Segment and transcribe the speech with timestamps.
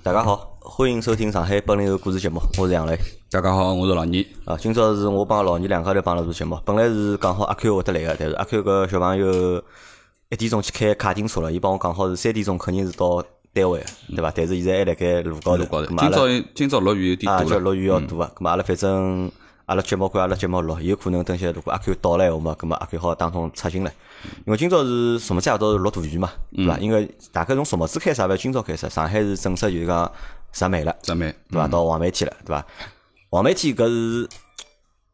[0.00, 2.96] 大家好，欢迎收听上海本领后故事节目，我是杨磊。
[3.30, 4.26] 大家好，我是老倪。
[4.44, 6.58] 啊，今朝是我帮老倪两家头帮了做节目。
[6.64, 9.62] 本来是讲好阿 Q 会得来个，但是阿 Q 个小朋友
[10.30, 13.22] 一点钟去开卡丁车了，伊帮我讲好是三点钟肯定是到
[13.52, 14.32] 单位，对伐？
[14.34, 15.84] 但是现在还辣盖路高头。
[15.86, 18.30] 今朝今朝落雨有点多啊，就落雨要多啊。
[18.36, 19.30] 咁阿拉反正
[19.68, 23.92] 阿拉节目归阿拉节目录，有可能等歇如果阿 Q 到了话嘛，咁么阿 Q 好当中插进来。
[24.46, 26.78] 因为今朝是什么节都是落大雨嘛，对伐？
[26.78, 28.28] 因为大概从什么子开始啊？
[28.34, 30.10] 今朝开始，上海是正式就是讲
[30.52, 31.68] 十美了，十美对伐？
[31.68, 32.64] 到黄梅天了，对伐？
[33.28, 34.26] 黄梅天搿是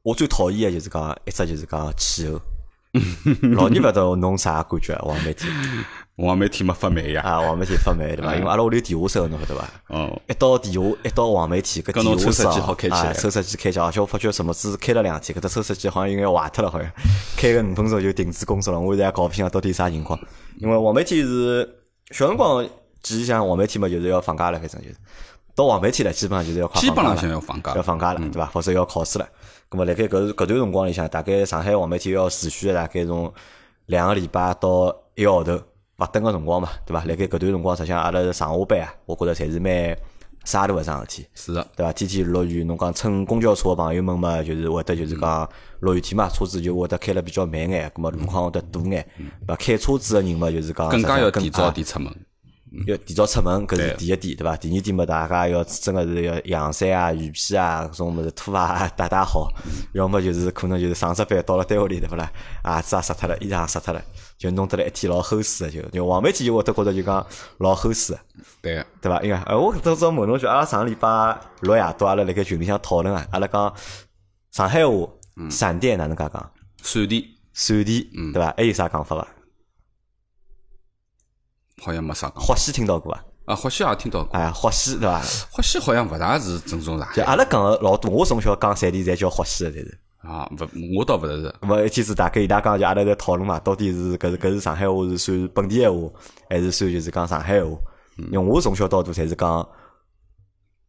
[0.05, 2.41] 我最讨厌个，就是讲一只就是讲气候。
[3.57, 4.97] 老年勿得侬啥感觉？
[4.99, 5.53] 黄梅天，
[6.17, 7.23] 黄梅天没发霉呀？
[7.23, 8.37] 啊，黄梅天发霉对伐？
[8.37, 9.69] 因为阿拉屋里地下室侬晓得伐？
[9.89, 16.89] 哦，一到地下，一到黄梅天，搿电话抽湿机好开起来，抽湿机开起来，而且我发觉什么子开了两天，搿只抽湿机好像有眼坏脱了，好像
[17.37, 18.79] 开个五分钟就停止工作了。
[18.79, 20.17] 我现在搞不清到底啥情况。
[20.59, 21.69] 因为黄梅天是
[22.13, 22.65] 小辰光
[23.03, 24.97] 记忆像黄梅天嘛，就是要放假了，反正就是
[25.57, 28.47] 到黄梅天了，基本上就是要快基本上想要放假，要放假了，对伐？
[28.47, 29.29] 或者要考试了。
[29.69, 33.33] 咁么，辣盖搿搿段辰光里向，大概上海黄梅天要持续大概从
[33.87, 35.61] 两个礼拜到一个号头
[36.05, 37.05] 勿等个辰光嘛，对伐？
[37.05, 39.97] 辣盖搿段辰光，实际上阿拉上下班啊，我觉着侪是蛮
[40.45, 41.93] 沙头个桩事体，是的，对伐？
[41.93, 45.49] 天天落雨，侬讲乘公交车个朋友们嘛，就是会得就是讲
[45.81, 49.57] 落雨天嘛，车子就会得开了比较慢眼，咁么路况会得堵眼，对伐？
[49.57, 52.15] 开车子个人嘛，就是讲更加要提早点出门。
[52.89, 54.57] 要提早出门，搿是第一点，对伐？
[54.57, 59.49] 第二点嘛，大家要真个是要阳伞啊、雨披啊、搿种物事拖啊带带好，
[59.93, 62.29] 要么就是可能就是上只班到了单位里，对勿啦？
[62.65, 64.03] 鞋子也湿脱了，衣裳也湿脱了，
[64.37, 67.27] 就弄得来一天老齁死个，就就黄梅天就会得觉着就讲
[67.59, 68.19] 老齁死，
[68.61, 69.23] 对对伐？
[69.23, 73.75] 因为呃，我当时问侬句，阿拉上个礼拜六夜到，阿拉辣盖群里向讨论啊，阿拉讲
[74.51, 75.09] 上海话
[75.49, 76.53] 闪电哪能介讲？
[76.83, 78.55] 闪电，闪电，对伐？
[78.57, 79.29] 还有啥讲法伐？
[81.83, 82.37] 好像没啥讲。
[82.45, 83.25] 霍西听到过伐？
[83.47, 84.37] 啊，霍西也听到过。
[84.37, 85.21] 哎，霍西对伐？
[85.51, 87.15] 霍西好像勿大是正宗上海。
[87.15, 90.01] 就阿拉讲个老多，我从小讲闪电侪叫霍西个，侪是。
[90.25, 91.55] 啊，勿，我倒勿是。
[91.61, 96.09] 么一天子大概伊拉讲就阿拉在讨论嘛，到底是搿是搿是上海话是算本地闲话，
[96.49, 97.77] 还是算就是讲上海话？
[98.17, 99.69] 因为我从小到大侪是讲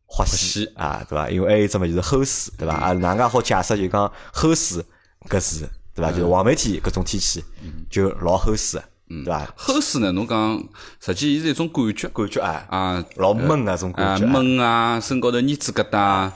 [0.05, 1.29] 花西啊，对伐？
[1.29, 2.75] 因为还有一只嘛就是齁水，对伐？
[2.75, 4.85] 啊，哪能介好解释就讲齁水
[5.27, 6.11] 搿字，对伐？
[6.11, 7.43] 就是黄梅天搿种天气
[7.89, 8.79] 就老齁水，
[9.09, 9.45] 对伐？
[9.57, 10.63] 齁水呢，侬讲
[11.01, 16.31] 实际伊是一种感觉，感觉啊啊，老闷啊种感觉，闷啊，身高头腻子疙瘩，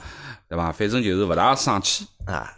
[0.48, 0.70] 对伐？
[0.72, 2.56] 反正就是勿大爽气啊。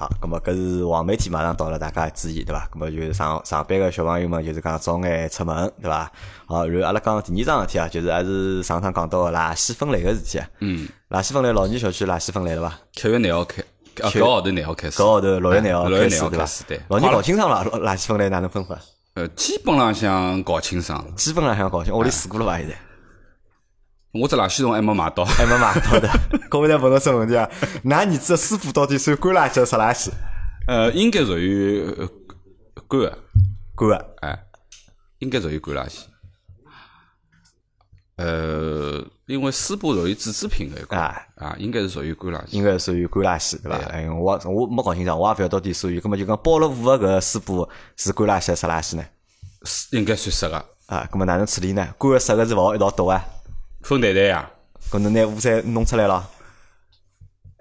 [0.00, 2.66] 好，咁么搿是黄梅天马上到了，大家注意对伐？
[2.72, 6.10] 咁么就是上上班个小朋友们就是讲早眼出门对伐？
[6.46, 10.48] 好，然后阿拉讲第二桩事体啊，就是还是上趟讲到个垃圾分类个事体啊。
[10.60, 12.78] 嗯，垃圾分类，老年小区垃圾分类了伐？
[12.92, 13.62] 七月廿号开，
[13.94, 16.46] 搿号头廿号开始，搿号头六月廿号开始对伐？
[16.66, 18.78] 对，老年搞清爽了，垃圾分类哪能分法？
[19.12, 22.56] 呃，基本浪向搞清爽，基本浪向搞清，我里试过了伐？
[22.56, 22.74] 现在？
[24.12, 26.08] 我只垃圾桶还没买到，还没买到的。
[26.50, 27.48] 搿我再问侬只问题啊，
[27.84, 30.10] 㑚儿子师傅到底算干垃圾、湿垃圾？
[30.66, 31.84] 呃，应该属于
[32.88, 33.18] 干个，
[33.76, 34.36] 干个，哎，
[35.20, 36.00] 应该属于干垃圾。
[38.16, 43.78] 呃，因为师傅属于纸制品个啊，啊，应该是属于干垃圾，应该属于干垃圾，对伐？
[43.86, 47.66] 哎，我我没搞清爽，我也勿晓得到底属于，搿么就讲包了五个搿师傅
[47.96, 49.04] 是干垃圾、湿垃圾呢？
[49.62, 50.56] 是应该算湿个
[50.86, 51.94] 啊，搿么哪能处理呢？
[51.96, 53.24] 干个、湿个是勿好一道倒啊？
[53.82, 54.50] 分袋袋呀？
[54.90, 56.28] 搿能拿污水弄出来了？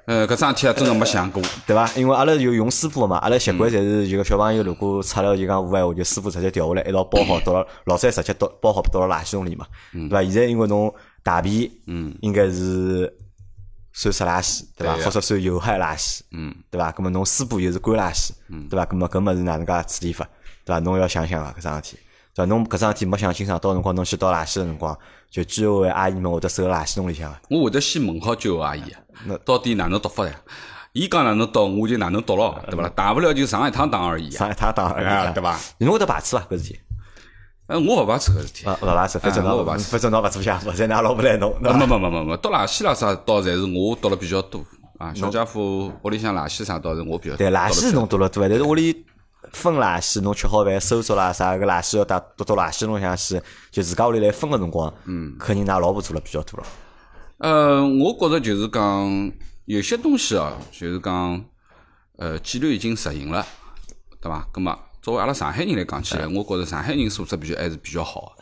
[0.05, 1.87] 呃，搿桩事体啊，真个没想过，对伐？
[1.95, 10.23] 因为阿拉有用师傅嘛，阿拉习惯侪是就小朋友如果出了就讲污闲话，就师傅直接调下来一道包好，倒了老三直接倒包好倒到垃圾桶里嘛，对伐？
[10.23, 10.91] 现在因为侬
[11.21, 13.13] 大便，嗯，应该是
[13.93, 14.95] 算湿垃圾，对伐？
[14.95, 16.91] 或者算有害垃圾，嗯，对伐？
[16.91, 18.83] 搿么侬师傅又是干垃圾，嗯对伐？
[18.87, 20.27] 搿么搿么是哪能介处理法，
[20.65, 20.79] 对伐？
[20.79, 21.99] 侬要想想啊，搿桩事体，
[22.33, 22.45] 对伐？
[22.45, 24.97] 侬搿桩事体没想清爽，到辰光侬去倒垃圾个辰光，
[25.29, 27.37] 就居委会阿姨们会得收垃圾桶里向个。
[27.49, 28.83] 我会得先问好居委会阿姨。
[29.25, 30.33] 那到底哪能倒法呀？
[30.93, 32.89] 伊讲哪能倒，我就哪能倒咯，对伐？
[32.89, 34.31] 大不了就上一趟当而已。
[34.31, 35.55] 上一趟当而已，对伐？
[35.77, 36.43] 侬会得排斥伐？
[36.49, 36.79] 搿事体？
[37.67, 38.65] 呃，我勿排斥搿事体。
[38.65, 41.53] 啊，勿排斥，反正侬勿排斥，反正侬勿做下，勿再拿老婆来弄。
[41.61, 44.65] 没没没没没，倒垃圾啦啥倒侪是我倒了比较多
[44.97, 45.13] 啊。
[45.13, 47.35] 小家伙屋里向垃圾啥倒是我比较。
[47.35, 49.05] 对，垃圾侬倒了多，但是屋里
[49.53, 53.41] 分垃圾，侬吃好饭收拾啦啥，个垃圾要倒倒到垃圾桶里向去，
[53.71, 56.67] 就自家屋里来分个辰光，嗯，肯定㑚老婆做了比较多了。
[57.37, 59.31] 呃，我觉着就是讲。
[59.65, 61.45] 有些东西啊，就是讲，
[62.17, 63.45] 呃，纪律已经实行了，
[64.19, 64.43] 对伐？
[64.51, 68.33] 咁么，作为阿拉上海人来讲起来，我觉着上海人素质比较还是比较好，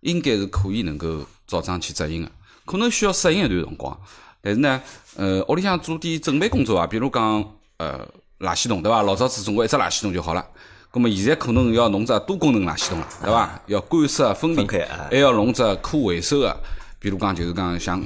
[0.00, 2.32] 应该是可以能够照章去执行的。
[2.64, 3.96] 可能需要适应一段辰光，
[4.42, 4.82] 但是呢，
[5.14, 7.44] 呃，屋里向做点准备工作啊，比如讲，
[7.76, 8.04] 呃，
[8.40, 9.02] 垃圾桶，对伐？
[9.02, 10.44] 老早子总归一只垃圾桶就好了。
[10.92, 13.60] 咁么现在可能要弄只多功能垃圾桶了，对伐？
[13.66, 14.66] 要干湿分离，
[15.10, 16.56] 还要弄只可回收的。
[16.98, 18.02] 比如讲就是讲像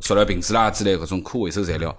[0.00, 1.94] 塑料瓶子啦之类搿种可回收材料。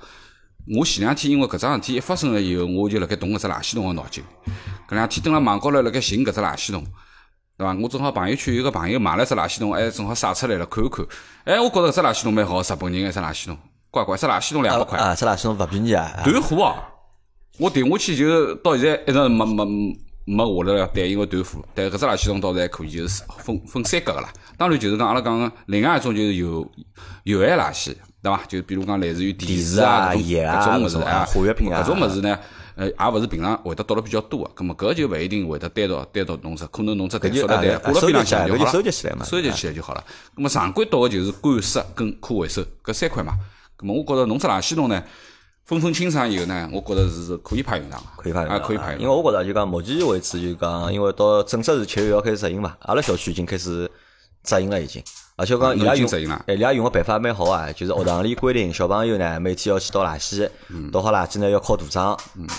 [0.75, 4.23] 我前两天因为搿桩事体一发生了以后，我就辣盖动搿只垃圾桶个脑筋。
[4.89, 6.83] 搿两天蹲辣网高头辣盖寻搿只垃圾桶，
[7.57, 7.75] 对伐？
[7.81, 11.05] 我正好朋友圈有个朋友买了只垃圾桶，还，正好晒出来了，看一看。
[11.43, 13.57] 哎，我觉着搿只垃圾桶蛮好，日本人个只垃圾桶，
[13.91, 14.97] 乖乖，只垃圾桶两百块。
[14.97, 16.21] 啊，只垃圾桶勿便宜啊。
[16.23, 16.89] 断货啊！
[17.59, 19.65] 我订下去就到现在一直没没
[20.25, 21.63] 没下来了对，因为断货。
[21.73, 24.31] 但搿只垃圾桶倒是还可以，就是分分三格个啦。
[24.57, 26.71] 当然就是讲阿拉讲个另外一种就是有
[27.23, 27.93] 有害垃圾。
[28.23, 28.41] 对伐？
[28.47, 32.39] 就比如讲，类似于电池啊、搿种物事啊、化学品啊，搿种物事呢，
[32.77, 34.51] 呃，也勿是平常会得倒了比较多个。
[34.55, 38.71] 葛末搿就勿一定会得单独单独弄只，可能弄只袋塑料袋挂辣边浪向就好了。
[38.71, 40.01] 收集起来嘛，收集起来就好了。
[40.33, 43.33] 葛末常规倒个就是干湿跟可回收搿三块嘛。
[43.75, 45.03] 葛末我觉着弄只垃圾桶呢，
[45.65, 49.01] 分分清爽以后呢，我觉着是可以派用场个，可以派用场啊，可以派用。
[49.01, 53.89] 因为我觉着就讲目前为止就讲，因为到正式是七月要开始执行嘛，阿拉小区已经开始
[54.43, 55.01] 执行了已经。
[55.35, 56.07] 而且讲伊拉用，
[56.47, 60.47] 伊拉用个办法蛮好啊，就是学堂里规定小朋友呢每天要去倒垃圾，
[60.91, 62.15] 倒好垃圾呢要敲图章，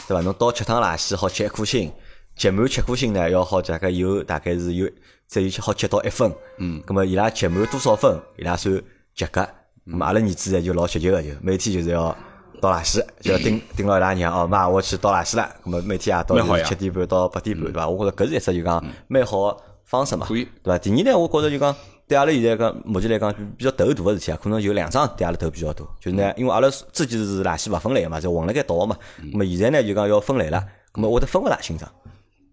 [0.09, 0.23] 对伐？
[0.23, 1.93] 侬倒七趟垃圾好吃一颗星，
[2.37, 4.91] 集满七颗星呢要好大概有大概是有
[5.27, 6.33] 再有好吃到一分。
[6.59, 8.75] 嗯，咁么伊拉集满多少分，伊拉算
[9.15, 9.47] 及格。
[9.87, 12.17] 咁阿拉儿子呢就老积极个，就每天就是要
[12.61, 15.49] 倒垃圾，就要盯盯牢伊拉娘哦，妈我去倒垃圾了。
[15.65, 17.89] 咁么每天也倒七点半到八点半，对伐？
[17.89, 20.79] 我觉着搿是一只就讲蛮好个方式嘛，对伐？
[20.79, 21.75] 第二呢，我觉着就讲。
[22.07, 28.95] 对阿拉现在讲，目前来讲比较头大个事体啊，可能有两桩对阿拉头比较大，就是呢，因为阿拉之前是垃圾勿分类个嘛，就混辣盖倒个嘛。
[29.33, 30.63] 那么现在呢，就讲要分类了，
[30.95, 31.91] 那么会得分勿大清爽，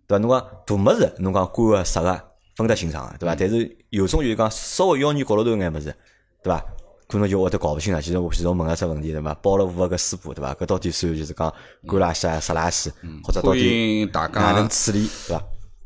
[0.08, 0.24] 对伐？
[0.24, 2.22] 侬讲大物事，侬讲干个湿个
[2.56, 3.36] 分得清爽个，对伐？
[3.38, 5.94] 但是有种就是讲稍微妖孽角落头眼物事，
[6.42, 6.66] 对伐？
[7.12, 8.02] 可能就会得搞勿清爽。
[8.02, 9.34] 其实我其实问了只问题，对伐？
[9.36, 10.54] 包了五个师傅，对伐？
[10.54, 11.54] 搿到底算就是讲
[11.88, 12.92] 干垃圾啊、湿垃圾，
[13.24, 15.44] 或者到底哪能处理，对伐？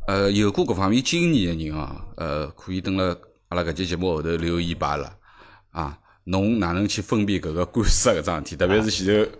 [0.07, 3.15] 呃，有过搿方面经验个人哦，呃，可以等辣。
[3.49, 5.07] 阿拉搿期节目后头留言罢了
[5.69, 5.95] 啊！
[6.23, 8.55] 侬哪能去分辨搿个干湿搿桩事体？
[8.55, 9.31] 特别是前头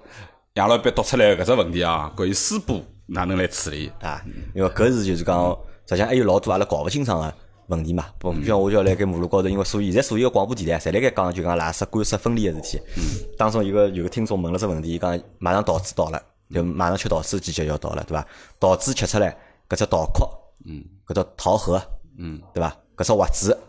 [0.53, 4.23] 杨老板读出来搿只问题啊，关于湿布哪能来处理啊？
[4.53, 5.57] 因为搿是就是讲，
[5.87, 7.33] 实际上还有老多阿拉搞勿清爽个
[7.67, 8.05] 问题嘛。
[8.19, 12.81] 不像我就要辣盖马路高头，因为所以现在所有个广播电台侪辣盖讲，就讲垃圾干湿分离个事体。
[13.37, 18.27] 当中有个有个听众问了只问题，讲马上桃子到了，就马上吃桃子季节要到了，对伐？
[18.59, 19.37] 桃子吃出来
[19.69, 20.29] 搿只桃壳，
[20.65, 21.81] 嗯，搿只桃核，
[22.17, 22.75] 嗯，对伐？
[22.97, 23.59] 搿只核子。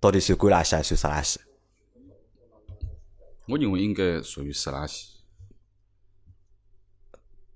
[0.00, 1.46] 到底算干垃圾还是算湿垃圾？
[3.46, 5.04] 我认为应该属于湿垃圾。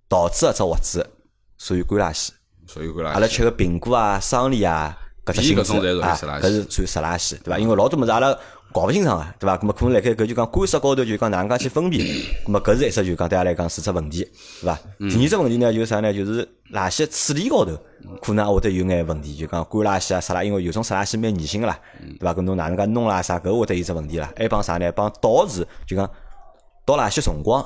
[0.09, 1.11] 桃子啊，只核子
[1.59, 2.31] 属于干垃圾。
[2.69, 3.13] 属于干垃圾。
[3.15, 4.97] 阿拉吃个苹果啊、桑梨啊，
[5.27, 7.59] 搿只搿是算湿垃圾，对伐？
[7.59, 8.39] 因为老多物事阿拉。
[8.73, 9.57] 搞勿清爽啊，对伐？
[9.57, 12.05] 咁么可能辣盖搿就讲干湿高头就讲哪能介去分辨？
[12.45, 14.29] 咁么搿是一只就讲对阿拉来讲是只问题，
[14.61, 14.79] 对伐？
[14.99, 16.13] 第二只问题呢就是啥呢？
[16.13, 17.73] 就是垃圾处理高头
[18.21, 21.79] 可能会得有眼问题，就讲干垃圾啊、湿垃，因为有种湿垃圾蛮恶心个啦，
[22.19, 22.35] 对伐？
[22.35, 23.39] 搿侬哪能介弄啦啥？
[23.39, 24.31] 搿会得有只问题啦。
[24.37, 24.93] 还帮啥呢？
[24.93, 26.11] 帮倒是就讲
[26.85, 27.65] 倒垃圾辰光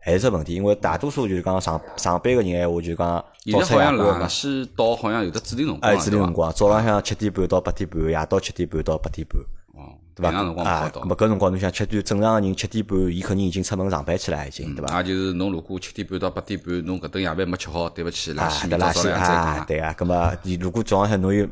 [0.00, 4.28] 还是只问题，因为大多数就是讲上上班个人闲话就讲早出夜归嘛。
[4.28, 9.40] 西到好像有的指定辰光，哎，指定辰光，早浪向七点半到八点半，夜到七点半到八点半。
[9.74, 10.36] 哦对伐？
[10.64, 14.92] 啊，咁么搿辰光侬想七点正常个人七点半，伊肯定已经出门上班去了，已经对伐？
[14.92, 19.94] 啊，就是侬如果七点半到八点半，侬搿顿夜饭没吃好，对勿起，垃圾垃圾啊，对啊。
[19.96, 21.46] 咁么，你如果早浪向侬有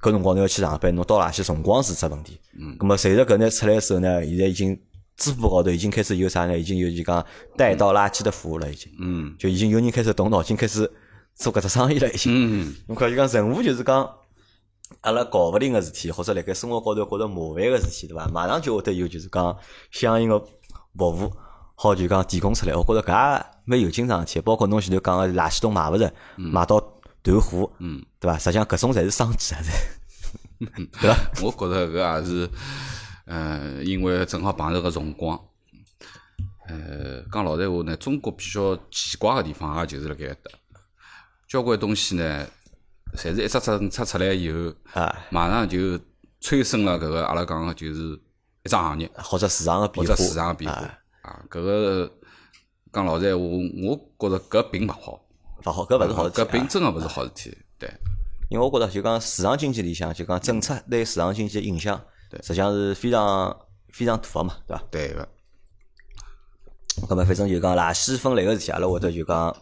[0.00, 2.38] 搿辰光侬要去上班，侬到垃圾辰光是只问题。
[2.56, 2.76] 嗯。
[2.78, 4.78] 咁么随着搿呢出来时候呢，现在已经
[5.16, 6.58] 支付宝高头已经开始有啥呢？
[6.58, 7.24] 已经有就讲
[7.56, 8.92] 带倒垃圾的服务了，已经。
[8.98, 9.34] 嗯。
[9.38, 10.90] 就已经有人开始动脑筋开始
[11.34, 12.32] 做搿只生意了，已经。
[12.34, 12.74] 嗯。
[12.88, 14.08] 侬看就讲任务就是讲。
[15.00, 18.28] 阿拉搞勿定个事体，或者辣盖生活高头觉着麻烦个事体，对伐？
[18.28, 19.56] 马上就会得有就是讲
[19.90, 20.46] 相应个服
[20.98, 21.32] 务，
[21.74, 22.74] 好就讲提供出来。
[22.76, 26.78] 我觉着搿也蛮有劲桩事体，包括侬前头讲个垃圾桶买勿着，买到
[27.22, 28.36] 断货，嗯，对伐？
[28.38, 29.60] 实际上搿种侪是商机啊，
[31.00, 31.16] 对伐？
[31.42, 32.50] 我觉着搿也是，
[33.26, 35.38] 呃，因为正好碰着个辰光，
[36.66, 40.50] 呃，讲老实话呢，中国比较奇怪个地方也就是辣盖搭，
[41.48, 42.46] 交关东西呢。
[43.14, 46.00] 侪是一只政策出来以后，啊，马上就
[46.40, 48.18] 催生了搿个阿拉讲个就是
[48.64, 50.80] 一只行业，或者市场个变化，或者市场个变化
[51.20, 51.44] 啊。
[51.50, 52.10] 搿个
[52.90, 55.20] 讲老实话，我觉着搿并勿好，
[55.66, 57.54] 勿好，搿勿是好事体，搿并真个勿是好事体。
[57.78, 57.92] 对，
[58.48, 62.06] 因为我觉着就讲市场经济里向，就讲政策对市场经济影响，对，
[62.42, 63.56] 实际上是非常
[63.92, 64.82] 非常大个嘛，对伐？
[64.90, 65.28] 对个。
[67.08, 69.56] 那么反正就讲垃圾分类个事体，阿拉会得就讲。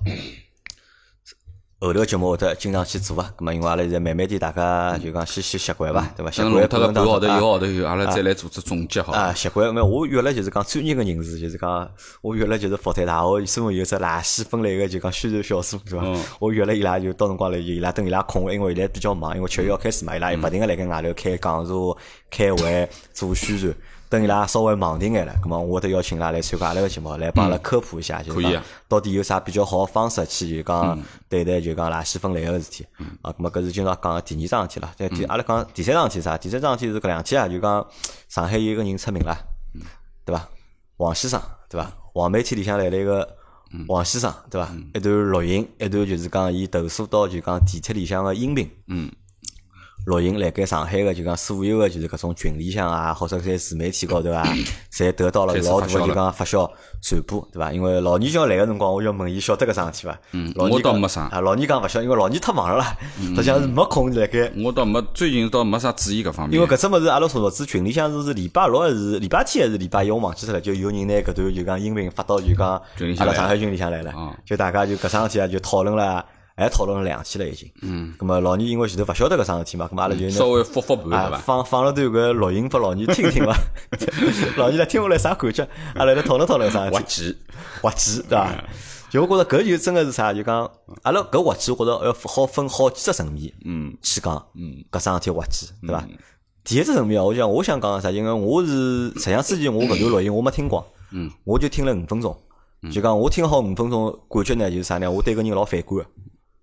[1.83, 6.31] 后头节目会得经常去做啊，咁么因为阿拉现在慢慢点，大家就讲先先习惯伐，对伐？
[6.31, 9.19] 习惯弄脱过个半号头、一个号头以后，阿拉再来做只总结好伐？
[9.19, 9.87] 啊，习惯没有？
[9.87, 16.05] 我约了就是讲专业个人士，就是讲我约了就是复旦大学专门有只垃圾分类个就讲宣传小组，对伐？
[16.05, 21.97] 嗯我约了伊拉就到辰光来，就伊拉等伊拉空，因为现在比较忙，因为七月要开始嘛，伊拉勿停个辣盖外头开讲座、
[22.31, 23.75] 开会、做宣传。
[24.11, 32.85] 等伊拉稍微忙点眼了，咁么我会得邀请伊拉来参加阿拉个节目，来帮阿拉科普一下，就是到底有啥比较好个方式去就讲对待就讲垃圾分类个事体。
[33.23, 34.93] 啊，咁么搿是今朝讲个第二桩事体了。
[34.97, 36.37] 再第阿拉讲第三桩事体是啥？
[36.37, 37.87] 第三桩事体是搿两天啊，就讲
[38.29, 39.39] 上海有一个人出名了，
[40.25, 40.49] 对伐？
[40.97, 41.93] 王先生，对伐？
[42.13, 43.37] 黄媒体里向来了一个
[43.87, 44.69] 王先生，对伐？
[44.93, 48.69] 一段录音，一段就是讲伊投诉到就讲地铁里向个音频。
[48.89, 49.09] 嗯。
[50.07, 54.43] 录音辣盖上海个就讲所有个就是搿种群里向啊，或者在自媒体高头啊，
[54.93, 56.71] 侪得到了老大个就讲发酵
[57.03, 57.73] 传播，对伐？
[57.73, 60.19] 因为老年叫来个辰光，我就问伊晓得搿桩事体伐？
[60.33, 64.51] 嗯我倒没啥啊，老年讲勿晓得，因为老年太忙了啦，实际上是没空辣盖。
[64.57, 66.59] 我倒没最近倒没啥注意搿方面。
[66.59, 70.61] 因为搿只物事，阿拉所子群里向是是礼拜六还是礼拜天还是礼拜一，我忘记脱了。
[70.61, 72.81] 就有人拿搿段就讲音频发到就讲
[73.19, 76.25] 阿拉上海群里向来了啊，就大家就搿桩事体啊，就讨论了，
[76.61, 77.71] 还讨论了两期了已经。
[77.83, 78.15] 嗯。
[78.19, 81.39] 咁么老倪因为前头勿晓得搿桩事体嘛，咁么阿拉就稍微复复盘对啊，伐？
[81.39, 83.57] 放放了段搿录音拨老倪听听伐？
[84.57, 85.67] 老倪来听下来啥感觉？
[85.95, 86.89] 阿拉来讨论讨论啥？
[86.91, 87.37] 滑稽，
[87.83, 88.65] 滑稽对伐？
[89.11, 90.33] 就我觉着搿就真个是啥？
[90.33, 90.71] 就讲
[91.03, 96.05] 阿拉搿滑稽，我觉着要好分好几只层面，嗯，去讲，嗯，搿桩事体滑稽，对伐？
[96.63, 98.11] 第一只层面啊，我想我想讲个啥？
[98.11, 102.37] 因为我是实际上之前我搿段录音我没听光，嗯，我就听了五分钟，
[102.93, 105.11] 就讲我听好五分钟，感觉呢就是啥呢？
[105.11, 106.07] 我对搿人老反感个。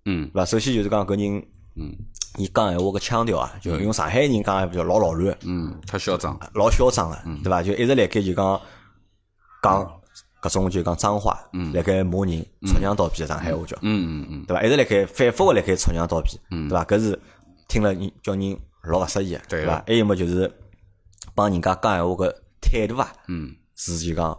[0.08, 0.44] 嗯对伐？
[0.44, 1.46] 首先就是讲搿人，
[1.76, 1.94] 嗯，
[2.38, 7.62] 伊讲闲话个腔调啊，就用上海人讲闲话就老老乱，嗯，太嚣张，老嚣张个，对伐？
[7.62, 8.60] 就一直辣盖就讲
[9.62, 10.00] 讲
[10.40, 11.38] 搿种就讲脏话，
[11.74, 14.62] 辣盖骂人，戳娘倒闭个上海话叫，嗯嗯嗯，对伐？
[14.62, 16.84] 一直辣盖反复个辣盖戳娘倒闭，对伐？
[16.84, 17.20] 搿是
[17.68, 19.82] 听了人叫人老勿适意对伐？
[19.86, 20.50] 还有么就是
[21.34, 24.36] 帮人家讲闲话个态度啊，嗯，是就讲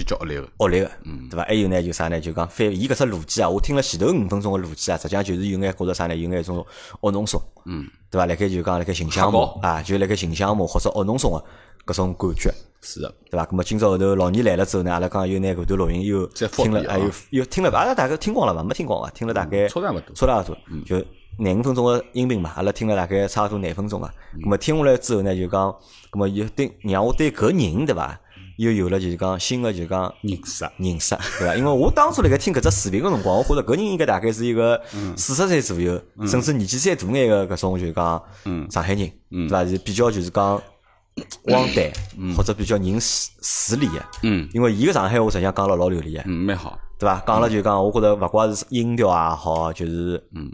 [0.00, 0.90] 比较恶劣个，恶劣个，
[1.30, 1.44] 对伐？
[1.44, 2.18] 还有呢，就啥呢？
[2.18, 6.16] 就讲反伊搿只逻辑啊，我听了前头五分钟个逻辑啊，实际上就是有眼觉着啥呢？
[6.16, 6.64] 有眼一种
[7.02, 8.24] 恶弄怂，嗯，对伐？
[8.24, 13.44] 辣盖就讲辣盖形象黑高骂啊，就辣盖形象骂或者恶弄怂个搿种感觉，是的，对伐？
[13.44, 18.62] 咁么今朝后头老倪来了之后呢，阿拉讲又拿搿段录音又听了，还有又听了，阿拉大概听光了伐？
[18.62, 21.04] 没听光啊，听了大概差差勿多差大多，就
[21.38, 24.10] 廿五分钟个音频嘛，阿拉听了大概差勿多廿分钟啊。
[24.40, 25.70] 咁么听下来之后呢，就讲，
[26.10, 28.18] 咁么又对让我对搿人对伐，
[28.60, 31.56] 又有了就是讲新的就是讲认识，认识，对伐？
[31.56, 34.78] 因为我当初辣盖听搿只视频个辰光，我觉着搿人应该大概是一个
[35.16, 38.22] 四十岁左右，甚至年纪再大眼个搿种就是讲
[38.70, 39.64] 上海人，对伐？
[39.64, 40.62] 是比较就是讲
[41.48, 41.90] 汪丹，
[42.36, 43.94] 或者比较人势势利个。
[44.24, 47.22] 嗯因为伊个上海话实际上讲了老流利个，嗯，蛮好，对伐？
[47.26, 50.52] 讲了就讲，我觉着勿怪是音调也好，就是嗯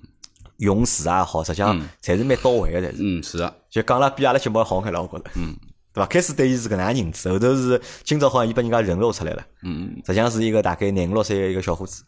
[0.58, 2.96] 用词也好，实际上侪是蛮到位个，侪是。
[3.00, 5.24] 嗯，是的，就讲了比阿拉节目要好看了，我觉着。
[5.34, 5.56] 嗯。
[5.96, 6.06] 对伐？
[6.06, 9.42] 开始对伊是搿能样认知，后头是今朝好像伊拨人家人肉出来了。
[9.62, 12.04] 嗯，实际上是一个大概廿五六岁的一个小伙子，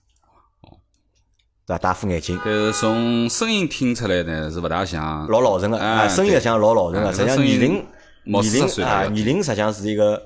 [1.67, 1.79] 对伐？
[1.79, 7.87] 戴副眼镜，但是从声音听出来呢，是勿大像，老老成个，哎啊，声音实际上老老成个，哎实际上年龄
[8.25, 10.23] 年40岁了龄啊，年龄实际上是一个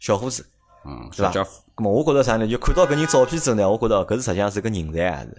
[0.00, 0.46] 小伙子，
[0.86, 1.50] 嗯，对伐小家伙，？
[1.76, 2.48] 咁么我觉着啥呢？
[2.48, 5.36] 就看到搿人照片之后呢，我觉着搿是实际上是个人才啊，是，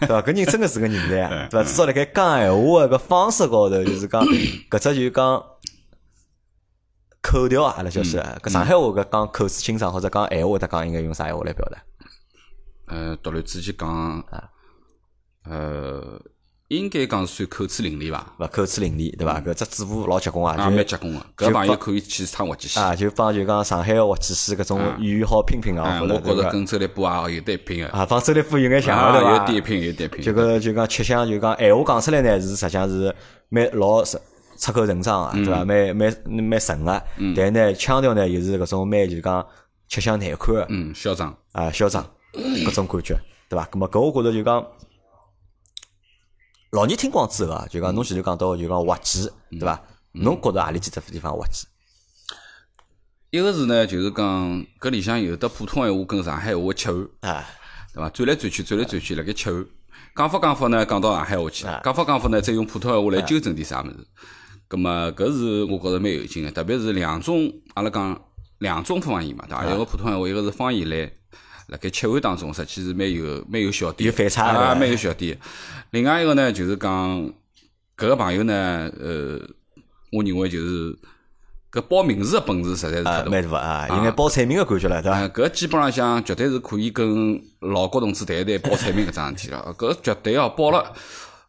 [0.06, 0.22] 对伐？
[0.22, 1.68] 搿人真个是个人才啊，对伐？
[1.68, 4.24] 至少辣盖讲闲话个方式高头，就是讲
[4.70, 5.44] 搿只就是讲
[7.22, 11.78] 口条啊，阿拉叫是搿上海话搿讲口齿清爽或者讲闲话，得讲应该用啥闲话来表达？
[12.88, 14.24] 呃，独立之前讲，
[15.44, 16.20] 呃，
[16.68, 18.34] 应该讲算口齿伶俐伐？
[18.38, 19.40] 勿口齿伶俐，对伐？
[19.40, 22.78] 搿只嘴巴老结棍啊，蛮结棍个，搿朋友可以去趟滑稽戏。
[22.78, 29.30] 啊，就帮就讲上海个滑稽戏搿种语言好拼拼啊，我觉着跟周立波啊有得一拼个，啊，帮周立波有眼像啊，对伐？
[29.30, 30.22] 有得一拼，有得一拼。
[30.22, 33.14] 就搿就讲吃相，就讲闲话讲出来呢，是实际上是
[33.48, 34.18] 蛮老出
[34.62, 35.64] 出口成章啊，对伐？
[35.64, 37.02] 蛮蛮蛮顺个，
[37.34, 39.44] 但呢腔调呢又是搿种蛮就讲
[39.88, 41.36] 吃相难看个嗯，嚣张。
[41.50, 43.18] 啊，嚣张搿种感觉，
[43.50, 43.64] 对伐？
[43.72, 44.64] 葛末搿我觉着就讲。
[46.70, 49.82] 老年听光之后啊，就讲侬前头讲到就讲滑稽，对伐？
[50.12, 51.66] 侬觉着何里几只地方滑稽？
[53.30, 57.44] 一个是呢，就是讲搿里向有的普通闲话跟上海话切换，啊，
[57.92, 58.08] 对伐？
[58.10, 59.66] 转来转去，转来转去，辣盖切换。
[60.14, 64.06] 讲法讲法呢，讲到上海话去啊；讲法讲法呢，再用普通闲话来纠正点啥物事。
[64.72, 68.18] 葛么搿是我觉着蛮有劲个，特别是两种阿拉讲
[68.60, 69.66] 两种方言嘛，对伐？
[69.66, 71.12] 一个普通闲话，一个是方言来
[71.66, 75.38] 辣盖切换当中，实际是蛮有蛮有小点，有反差蛮有小点。
[75.90, 76.90] 另外一个呢，就是讲
[77.98, 79.38] 搿个朋友呢，呃，
[80.10, 80.96] 我认为就是
[81.70, 85.28] 搿报名字个本事实在是太大，蛮大啊，应该报菜名个感觉了，对伐？
[85.28, 89.74] 搿基本上向绝对是可以跟老郭同志谈一谈报菜名搿桩事体了。
[89.76, 90.94] 搿绝对哦，报了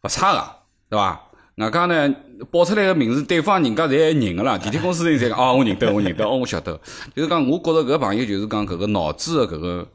[0.01, 0.45] 勿差个，
[0.89, 1.29] 对伐？
[1.55, 2.15] 外加呢，
[2.51, 4.57] 报出来个名字，对方人家侪认个啦。
[4.61, 6.79] 地铁公司人侪讲，哦，我认得，我认得，哦，我晓得。
[7.15, 9.87] 就是讲，我觉着搿朋友就是讲搿个脑子的搿个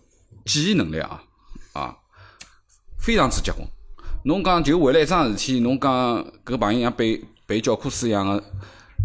[0.45, 1.23] 记忆能力啊，
[1.73, 1.97] 啊，
[2.99, 3.67] 非常之结棍。
[4.25, 8.43] 侬讲就为了一桩事体，侬讲搿朋友像背背教科书一样个。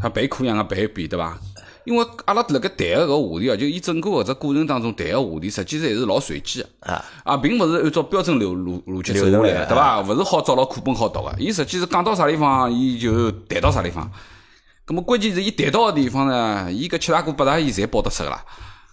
[0.02, 1.40] 像背课一样个背一遍，对伐？
[1.86, 10.02] 因为阿拉辣盖谈个搿话题啊，就伊整个搿只过程当中谈个话题，实际上还是老随机个啊，啊，并勿是按照标准流逻逻辑走下来，对伐？
[10.02, 11.36] 勿是好照牢课本好读个。
[11.38, 14.10] 伊实际是讲到啥地方，伊就谈到啥地方。
[14.86, 18.46] 葛末关键是伊谈到个地方呢，伊搿七大姑八大姨侪报得出个啦，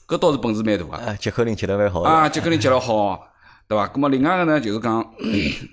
[0.08, 0.96] 搿倒是本事蛮大个。
[0.96, 2.00] 啊，接口令接得蛮好。
[2.02, 3.20] 啊，接口令接了好，
[3.68, 3.86] 对伐？
[3.86, 4.98] 葛末另外个呢，就是讲，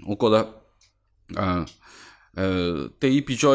[0.07, 0.47] 我觉着，
[1.35, 1.65] 嗯，
[2.35, 3.49] 呃，对伊比较。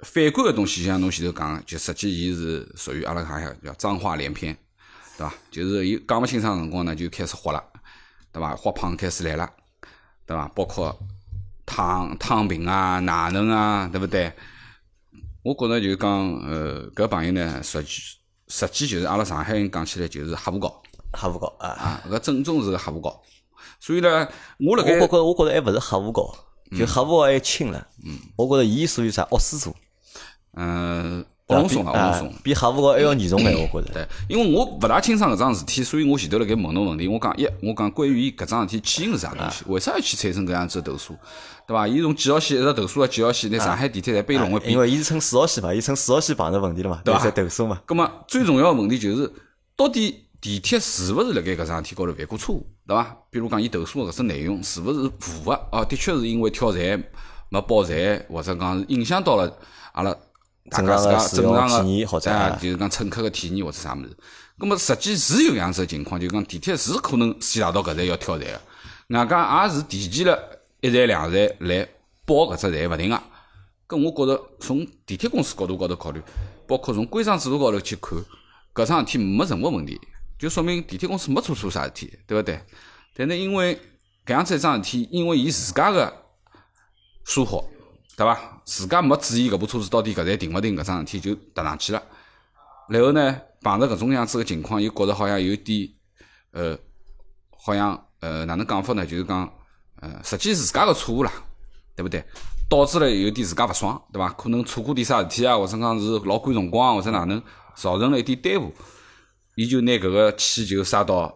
[0.00, 4.56] 反感个东西，像侬前头讲，就实际伊是属于阿拉讲叫脏话连篇，
[5.16, 5.34] 对伐？
[5.50, 7.60] 就是伊讲勿清爽辰光呢，就开始豁了，
[8.32, 8.54] 对伐？
[8.54, 9.50] 豁胖开始来了，
[10.24, 10.46] 对伐？
[10.54, 10.96] 包括
[11.66, 14.32] 躺躺平啊、哪能啊，对勿对？
[15.42, 16.10] 我觉着就讲，
[16.42, 18.02] 呃，搿朋友呢，实际
[18.46, 20.80] 实际就是阿拉上海人讲起来就是黑胡搞，
[21.12, 22.02] 黑胡搞啊啊！
[22.08, 23.20] 搿正宗是个黑不高，
[23.80, 24.28] 所以呢，
[24.60, 26.34] 我辣盖，我觉我觉着还勿是黑胡搞，
[26.76, 27.84] 就黑胡搞还轻了。
[28.04, 29.74] 嗯，我觉着伊属于啥恶师傅。
[30.60, 33.94] 嗯，恶龙松啊，恶龙松，比哈佛高还要严重眼，我觉着。
[33.94, 37.06] 对，因为我勿大清爽搿桩事体，所以我前头辣盖问侬问题。
[37.06, 39.64] 我讲一，我讲关于伊搿桩事体起因是啥东西？
[39.68, 41.14] 为啥要去产生搿样子投诉？
[41.64, 41.86] 对伐？
[41.86, 44.58] 伊从几号线一直投诉到几号线，拿上海地铁侪被弄个。
[44.66, 47.30] 因为伊是乘四号线嘛，伊乘四号线碰着问题了嘛，对伐？
[47.30, 47.80] 投诉嘛。
[47.86, 49.32] 葛末最重要个问题就是，
[49.76, 52.66] 到底地铁是勿是辣盖搿桩事体高头犯过错误？
[52.84, 53.16] 对伐？
[53.30, 55.54] 比如讲，伊投诉个搿只内容是勿是符合？
[55.70, 57.02] 哦，的确是因为跳站
[57.48, 59.50] 没报站，或者讲是影响到了
[59.92, 60.14] 阿拉。
[60.70, 64.16] 大家自家正常个，哎，就是讲乘客个体验或者啥物事。
[64.58, 68.60] 咁么实际是有样子情况，就讲地铁是可能先达到搿站要跳站个，
[69.18, 70.38] 外加也是提前了
[70.80, 71.88] 一站两站来
[72.24, 73.22] 报搿只站勿停个。
[73.88, 76.20] 咁我觉着从地铁公司角度高头考虑，
[76.66, 78.18] 包括从规章制度高头去看，
[78.74, 79.98] 搿桩事体没任何问题，
[80.38, 82.60] 就说明地铁公司没做错啥事体，对勿对？
[83.16, 83.76] 但是因为
[84.26, 86.12] 搿样子一桩事体，因为伊自家个
[87.24, 87.64] 疏忽。
[88.18, 88.60] 对伐？
[88.64, 92.02] 自家没注意搿部车子到底搿站停勿停搿桩事体就踏上去了，
[92.88, 95.88] 然后呢碰着搿种样子个情况，又觉着好像有点
[96.50, 96.76] 呃，
[97.56, 99.06] 好像呃哪能讲法呢？
[99.06, 99.48] 就是讲
[100.00, 101.32] 呃，实际自家个错误啦，
[101.94, 102.24] 对勿对？
[102.68, 104.28] 导致了有点自家勿爽，对伐？
[104.30, 107.40] 可能错过点啥事体啊，或者讲是老赶辰光，或者哪能
[107.76, 108.74] 造成了一点耽误，
[109.54, 111.32] 伊就拿搿个气就撒到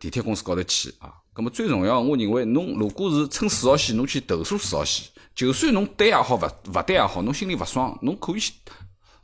[0.00, 1.12] 地铁公司高头去啊。
[1.34, 5.11] 葛末最重要，我认为侬如果是乘四号线，侬去投诉四号线。
[5.34, 6.40] 就算侬对也好，勿
[6.74, 8.52] 勿对也好，侬心里勿爽，侬可以去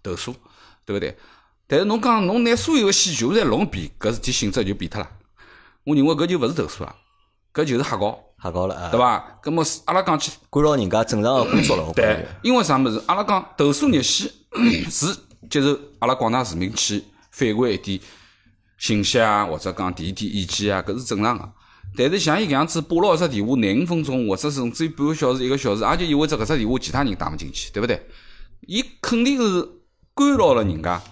[0.02, 0.34] 投诉，
[0.84, 1.16] 对勿对？
[1.66, 5.10] 但是侬讲侬拿所有个线全部侪弄一遍，搿事体性质就变脱了。
[5.84, 6.94] 我认为搿就勿是投诉了，
[7.52, 9.38] 搿就是瞎搞，瞎搞了，对伐？
[9.42, 13.02] 搿么阿拉讲起干扰人家正常个工作了，对，因为啥物事？
[13.06, 14.30] 阿拉讲投诉热线
[14.90, 15.14] 是
[15.50, 18.00] 接受阿拉广大市民去反馈一点
[18.78, 21.52] 信息啊，或者讲提一点意见啊，搿是正常个。
[21.98, 28.00] 但是像伊搿样子拨了一只电话，廿五分钟或者甚至于半个小时、一个小时，也就意味着搿只电话其他人打勿进去，对勿对？
[28.68, 29.68] 伊肯定是
[30.14, 31.02] 干扰了人家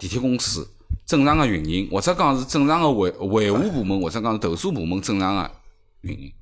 [0.00, 0.68] 地铁公司
[1.06, 5.50] 正常个运营，或者讲是正常个维维护部门，或者讲是投诉部门正常个
[6.00, 6.32] 运营，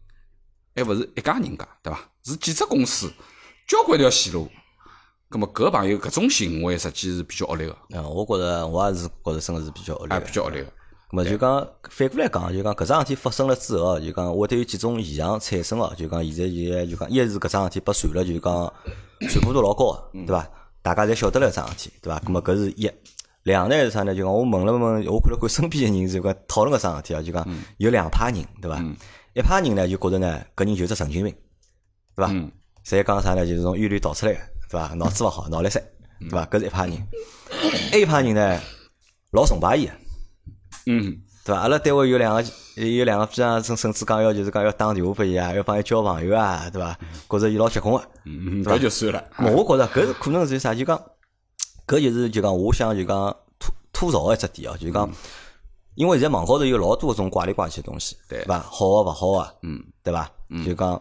[0.74, 2.00] 还勿是一家人家，对伐？
[2.24, 3.12] 是几只公司，
[3.68, 4.48] 交关条线路。
[5.28, 7.76] 葛末搿朋友搿种行为实际是比较恶劣个。
[7.90, 10.64] 嗯，我觉着我也是觉着真个是比较恶劣，比较恶劣。
[11.08, 15.92] 咁么就讲反过来讲，就讲搿桩事体发生了之后，就讲会得有几种现象产生哦。
[15.96, 18.72] 就讲现在就就讲，一是搿桩事体被传了，就讲
[19.30, 20.48] 传播度老高个，对伐？
[20.82, 22.18] 大家侪晓得了桩事体，对伐？
[22.20, 22.90] 咁么搿是一。
[23.44, 24.12] 两呢是啥呢？
[24.12, 28.82] 就讲我问了问，我看了看身边个人，就讲讨论搿桩事体啊，就讲有两派人，对伐？
[29.34, 31.32] 一派人呢就觉着呢，搿人就是神经病，
[32.16, 32.32] 对伐？
[32.84, 33.46] 侪讲啥呢？
[33.46, 34.40] 就是从医院里逃出来个，
[34.70, 34.88] 对伐？
[34.94, 35.80] 脑子勿好，脑力塞，
[36.18, 36.44] 对伐？
[36.46, 36.98] 搿是一派人。
[37.92, 38.60] A 派人呢，
[39.30, 39.92] 老崇拜伊个。
[40.86, 41.60] 嗯，对伐？
[41.62, 42.42] 阿拉单位有两个，
[42.80, 46.98] 有两个非常甚甚至讲要就是讲要打电话拨伊啊，要帮伊交朋友啊，对伐？
[47.28, 49.24] 觉着伊老结棍个，嗯，搿就算了。
[49.38, 50.74] 我觉着搿可能是啥？
[50.74, 51.00] 就讲
[51.86, 55.10] 搿就是就讲我想就讲吐吐槽一只点哦，就讲
[55.94, 58.60] 因为现在网高头有老多种怪里怪气的东西，对伐？
[58.60, 60.30] 好个勿好个，嗯，对伐？
[60.64, 61.00] 就讲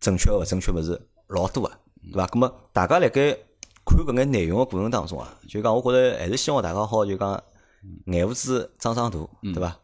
[0.00, 1.70] 正确勿正确勿是老多个，
[2.12, 2.26] 对伐？
[2.28, 3.36] 葛末大家辣盖
[3.84, 7.42] 看搿眼内容个过程当中啊，就讲我觉着还是希望大家好就讲。
[8.06, 9.76] 眼胡子长长大，对伐？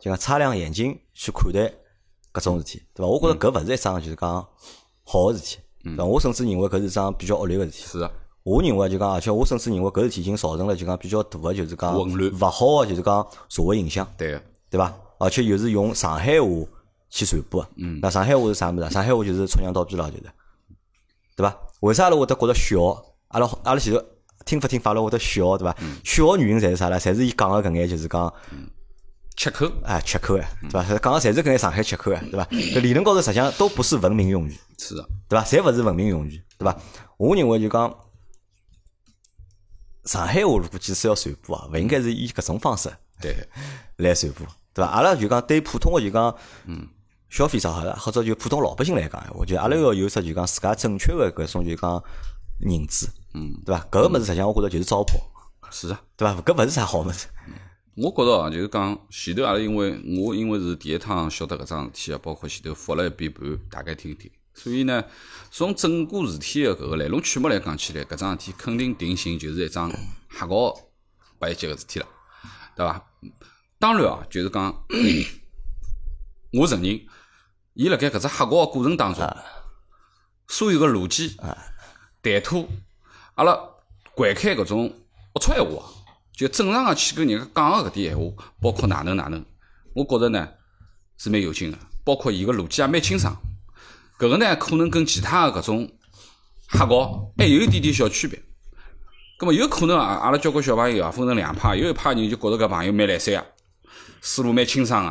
[0.00, 1.72] 就讲擦亮眼睛去看待
[2.32, 3.08] 搿种事体，对伐？
[3.08, 4.46] 我觉着搿勿是一桩就是讲
[5.04, 6.04] 好个事体，对伐？
[6.04, 7.84] 我甚至认为搿是一桩比较恶劣个事体。
[7.84, 8.10] 是啊，
[8.44, 14.94] 我认为就讲，而且我甚至认为搿事体已经造成了就讲比较大个就是讲混乱勿好个就是讲社会影响，对个，对伐？
[15.18, 16.48] 而且又是用上海话
[17.10, 18.90] 去传播个，嗯那上海话是啥物事？
[18.90, 20.22] 上海话就是春阳倒逼了，就是，
[21.36, 21.58] 对伐？
[21.80, 23.04] 为啥阿拉会得觉着小？
[23.28, 24.02] 阿拉阿拉前头
[24.44, 25.76] 听勿听法阿拉会得笑，对伐？
[25.80, 26.98] 嗯笑个原因侪是啥啦？
[26.98, 28.32] 侪是伊讲个搿眼就是讲。
[29.36, 30.82] 吃口，哎，吃口哎，对伐？
[30.82, 32.44] 讲个侪是搿眼上海吃口哎，对伐？
[32.46, 35.44] 搿理论高头实际上都不是文明用语，是个，对伐？
[35.44, 36.76] 侪勿是文明用语，对伐？
[37.18, 37.94] 我认为就讲
[40.06, 43.36] 上海话如果即使要传播啊，勿应该是以搿种方式对，
[43.98, 44.90] 来传播，对伐？
[44.90, 46.88] 阿拉就讲对普通个就讲，嗯，
[47.28, 52.02] 消费者好了，或者就普通老百姓来讲，我觉得阿拉要有只就讲自家正确个搿种就讲
[52.58, 53.82] 认知，嗯，对伐？
[53.90, 55.20] 搿个物事实际上我觉着就是糟粕，
[55.70, 56.00] 是啊。
[56.16, 56.40] 对伐？
[56.42, 57.26] 搿勿是啥好物事，
[57.96, 64.30] 我觉着啊，就是讲前头阿拉因为我因为是第一趟晓得搿桩事体啊，包括前头复了一遍盘，大概听一听。
[64.54, 65.04] 所以呢，
[65.50, 69.88] 从整个事体的搿个来龙去脉来讲起来，搿桩事体肯定定性就是一桩
[70.30, 70.74] 瞎搞
[71.38, 72.06] 八一级个事体了，
[72.74, 73.04] 对伐？
[73.78, 74.84] 当然啊，就是讲，
[76.54, 77.00] 我承认，
[77.74, 79.24] 伊辣盖搿只瞎搞个过程当中，
[80.48, 81.36] 所有个逻辑、
[82.22, 82.68] 谈吐，
[83.38, 83.52] 阿拉
[84.16, 84.92] 掼开搿种
[85.34, 85.84] 龌龊闲话，
[86.32, 89.44] 就正常个去跟人家讲个搿点闲话，包括哪能哪能，
[89.94, 90.48] 我觉着呢
[91.18, 93.36] 是蛮有劲个，包括伊个逻辑也蛮清爽。
[94.18, 95.88] 搿个呢，可能跟其他个搿种
[96.72, 98.42] 瞎搞还有一点点小区别。
[99.38, 103.46] 葛么有可能啊，阿拉交关小朋友啊分成两派，有一派人就觉着搿朋友蛮来三个，
[104.20, 105.10] 思路蛮清爽个，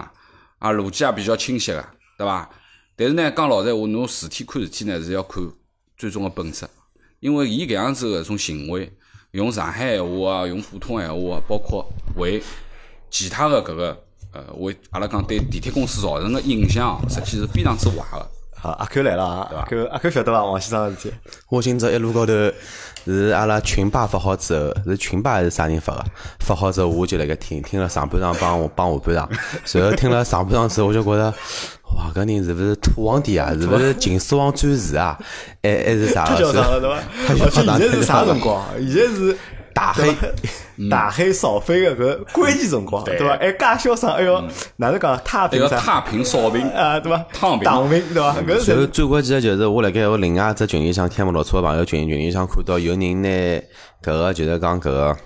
[0.59, 1.81] 啊逻辑也比较清晰个，
[2.17, 2.49] 对伐？
[2.97, 5.41] 但是呢，讲老实闲话，侬事体看事体呢是要看
[5.95, 6.67] 最终个本质，
[7.19, 8.91] 因为伊搿样子个种行为，
[9.31, 12.41] 用上海闲话啊，用普通闲话啊，包括为
[13.09, 14.03] 其他的搿个
[14.33, 18.31] 呃为阿拉讲对地铁公司造成的影响，实际是非常之坏的。
[18.59, 20.43] 好，阿 Q 来了啊，阿 Q 阿 Q 晓得伐？
[20.43, 21.13] 王先生个事体。
[21.49, 22.33] 我今朝一路高头
[23.05, 26.03] 是阿拉群霸发好之后，是群霸还是啥人发个？
[26.39, 29.29] 发好之后我就辣盖听，听了上半场帮我帮下半场，
[29.63, 31.33] 随后听了上半场之后我就觉着，
[31.95, 33.51] 哇，搿人是勿是土皇帝啊？
[33.53, 35.17] 是勿是秦始皇转世啊？
[35.61, 36.29] 还还是啥个？
[36.31, 37.03] 太嚣张了，对伐？
[37.29, 38.65] 而且现在是啥辰光？
[38.79, 39.37] 现在是
[39.77, 40.15] 大黑。
[40.91, 43.17] 大黑扫飞个搿关键辰光，对。
[43.17, 43.35] 伐？
[43.37, 44.43] 还介嚣张，哎哟，
[44.75, 45.19] 哪能讲？
[45.23, 47.25] 太一个平啥太平扫平，啊，对伐？
[47.33, 48.35] 躺平躺平，对伐？
[48.41, 53.29] 搿最关键的就是我辣盖我另外一只群里向天幕老粗个朋友群群里向看到有人拿
[54.03, 55.17] 搿个就是讲搿个。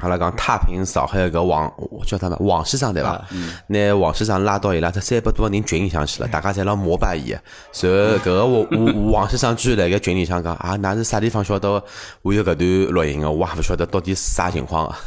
[0.00, 1.72] 阿拉讲太平上海搿王
[2.06, 3.24] 叫啥么王先生对伐？
[3.66, 7.34] 拿王先生拉到伊拉只三百多个人群里向去了，大家侪辣膜拜伊。
[7.72, 11.82] 随后搿个王王王先生居然辣盖群里向讲啊，㑚是啥地方晓得
[12.22, 13.30] 我有搿段录音个？
[13.30, 14.98] 我也勿晓得到底是啥情况啊。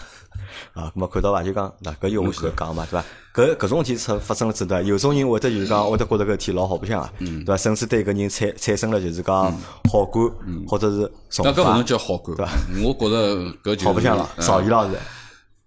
[0.73, 1.43] 啊，咁么看到伐？
[1.43, 3.05] 就讲嗱，搿就我前头讲嘛，对伐？
[3.33, 4.81] 搿搿种事体出发生了之后，对伐？
[4.87, 7.57] 有种人会得就是讲，会得觉着搿事体老好白相啊，对伐？
[7.57, 9.51] 甚至对搿人产产生了就是讲
[9.91, 10.23] 好感，
[10.67, 12.47] 或者是崇那搿勿能，叫好感，
[12.83, 14.95] 我觉着搿就是好白相了，呃少伊老师。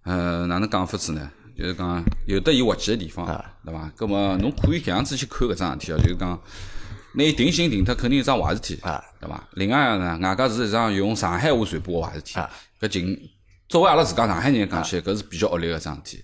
[0.03, 1.29] 呃，哪能讲法子呢？
[1.57, 3.25] 就是讲有得伊滑稽个地方，
[3.63, 3.91] 对伐？
[3.95, 6.39] 葛么侬可以搿样子去看搿桩事体哦，就是讲
[7.13, 9.41] 拿伊定性定脱，肯定是桩坏事体，啊对伐？
[9.53, 12.49] 另外呢，外加是一桩用上海话传播个坏事体啊，
[12.81, 13.17] 搿尽
[13.67, 16.23] 作为阿拉自家上海人讲起来，搿是比较恶劣个一桩事体，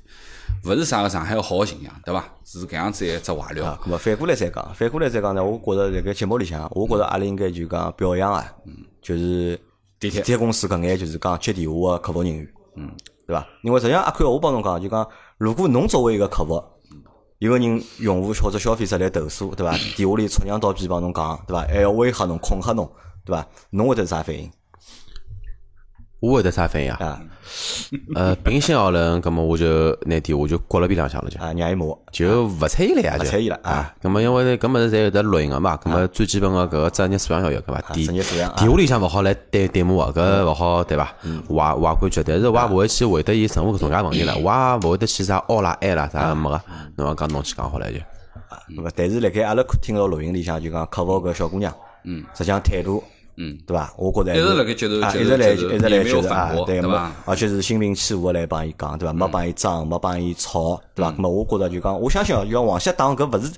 [0.63, 2.23] 勿是啥个上海个好个形象，对伐？
[2.45, 3.79] 是搿样子一只坏料啊，。
[3.99, 8.45] 反过来再讲，反过来再讲呢，我觉着辣盖节目里向，我觉着阿拉应该就讲表扬啊，
[9.01, 9.59] 就是
[9.99, 12.91] 地铁公司搿眼就是讲接电话个客服人员，嗯，
[13.25, 13.47] 对伐？
[13.63, 15.07] 因为实际上阿 Q 我帮侬讲，就讲
[15.39, 16.63] 如果侬作为一个客服，
[17.39, 19.75] 有个人用户或者消费者来投诉，对伐？
[19.97, 21.61] 电话里出娘倒逼帮侬讲，对伐？
[21.63, 22.87] 还要威吓侬、恐吓侬，
[23.25, 23.47] 对伐？
[23.71, 24.47] 侬会得啥反应
[26.21, 26.97] 我会得啥反应啊？
[27.05, 27.21] 啊？
[28.15, 31.37] 呃，平心而论，葛么我就拿电话就挂了边浪向了就。
[31.41, 33.95] 啊，让伊骂，就勿睬伊了呀，就勿睬伊了啊啊。
[34.01, 37.81] 咁么因为搿物事侪有得录音个嘛，咁么最基本个搿个职业素养要有，搿伐？
[37.93, 41.05] 电电话里向勿好来对对骂个，搿勿好对伐？
[41.49, 46.61] 坏坏感觉，但是我也勿会去回答伊任何搿种介问题了，我也勿会得去啥凹啦挨啦啥个没个，
[46.97, 47.97] 侬讲讲侬去讲好了就。
[48.69, 48.91] 对伐？
[48.95, 51.73] 但是辣盖阿拉听到录音里向就讲客服搿小姑娘，
[52.05, 53.03] 嗯，实际上态度。
[53.37, 53.93] 嗯，对伐？
[53.97, 59.13] 我觉着一直是辣盖接受啊，一直来一直来接受啊，对没对吧，而且是心平气和来帮伊讲，对伐？
[59.13, 61.11] 没帮伊争，没帮伊吵，对伐？
[61.17, 63.51] 那么我觉着就讲，我相信哦，就讲王歇打搿勿是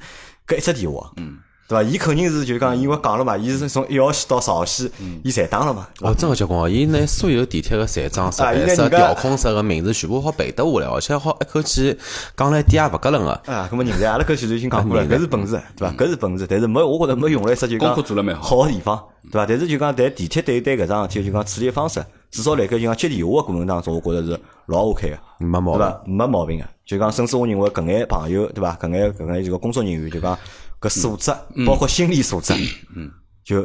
[0.48, 1.84] 搿一只电话，嗯，对伐？
[1.84, 4.90] 伊肯定是就讲，因为讲了嘛，伊是从一号线到十号线，
[5.24, 6.68] 伊侪打了嘛，哦，真个结棍哦！
[6.70, 11.98] 伊拿所有地铁个站长、设啊伊拿备室、调控室个名字全部好背得下来，而且好一口气
[12.36, 13.32] 讲了一点也勿割楞个。
[13.46, 15.94] 啊，搿么人家阿拉搿前头已经讲过了， 搿是本事，对伐？
[15.96, 19.46] 搿是本事，但是没，我觉着没用来说就讲功课做了蛮好好个地方，对伐？
[19.46, 25.46] 但是就讲在地铁对待搿桩事体，就讲处理方式，至少辣盖就讲接电话个过程当中，我觉着是老 OK 个。
[25.46, 25.80] 没毛病。
[25.80, 26.04] 对伐？
[26.08, 26.66] 没毛病个。
[26.84, 28.76] 就讲，甚至我认为搿眼朋友，对伐？
[28.76, 30.38] 搿眼搿眼这个工作人员，就讲
[30.82, 31.32] 搿素质，
[31.66, 32.54] 包括心理素质，
[32.96, 33.12] 嗯，
[33.44, 33.64] 就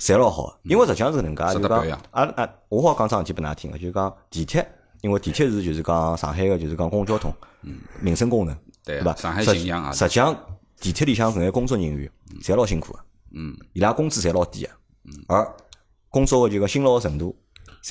[0.00, 4.68] 侪老好，因为实际上是搿能介，就讲值得表扬阿啊，我好讲桩事体拨㑚听个，就是讲地铁，
[5.02, 7.32] 因为地铁是就是讲上海个就是讲公共交通，
[8.00, 9.14] 民生功能，对伐？
[9.14, 10.36] 上海实形象啊实际上
[10.80, 12.10] 地铁里向搿眼工作人员
[12.42, 12.98] 侪老辛苦个，
[13.32, 14.70] 嗯，伊拉工资侪老低个，
[15.28, 15.54] 而
[16.10, 17.34] 工作个就个辛劳个程度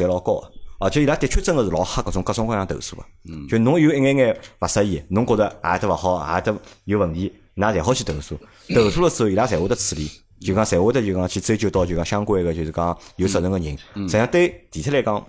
[0.03, 0.51] 侪老高个。
[0.79, 3.03] 而且伊拉的确真个是老吓搿种各种各样投诉个，
[3.49, 6.55] 就侬有一眼眼勿适意，侬觉着啊得勿好，啊得
[6.85, 8.37] 有问题，㑚侪好去投诉。
[8.75, 10.07] 投诉了之后，伊拉侪会得处理，
[10.39, 13.75] 就讲侪会得就讲去追究到就讲相关个就是讲有责任个人。
[13.95, 15.25] 实际上对地铁来讲，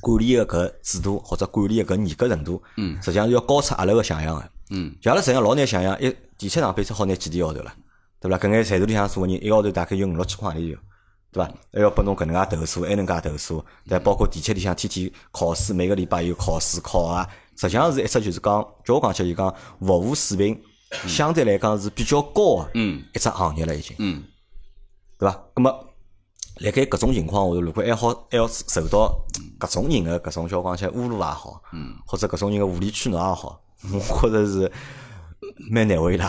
[0.00, 2.62] 管理个搿制度或者管理个搿严格程度，
[3.02, 4.50] 实际上是要高出阿拉个想象个。
[4.70, 7.74] 嗯，像阿拉实际上老难想象，一地铁上班才好拿几钿号头了，
[8.20, 8.38] 对伐？
[8.38, 10.78] 搿眼站头里向坐个人，一个号头大概有五六千块钿就，
[11.32, 11.52] 对伐？
[11.72, 20.60] 还要拨侬搿能介投诉，埃能介投诉，对，包括地铁里向天天考试，每个礼拜有考试考啊，实际上是一只就是讲，叫我讲起来就讲服务水平
[21.06, 23.94] 相对来讲是比较高个嗯一只行业了已经。
[24.00, 24.24] 嗯，
[25.18, 25.40] 对伐？
[25.54, 25.70] 咁么，
[26.56, 29.14] 辣盖搿种情况下头，如果还好还要受到
[29.60, 33.62] 搿种人个搿种叫讲起来侮辱也好，嗯，或者搿种人个无理取闹也好，
[33.92, 34.72] 我觉着是
[35.70, 36.28] 蛮难为伊拉。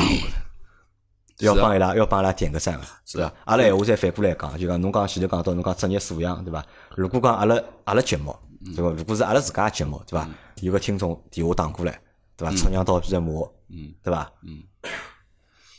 [1.45, 3.31] 要帮伊拉，要帮伊拉点个赞个，是伐？
[3.45, 6.63] 阿拉闲话再反过来讲，就讲侬讲前头讲到侬讲职业素养，对伐？
[6.95, 8.35] 如果讲阿拉阿拉节目，
[8.75, 8.89] 对伐？
[8.91, 10.27] 如果是阿拉自家节目，对伐？
[10.61, 11.99] 有个听众电话打过来，
[12.37, 12.55] 对伐？
[12.55, 13.27] 出娘倒逼的骂，
[13.69, 14.31] 嗯，对伐？
[14.43, 14.63] 嗯，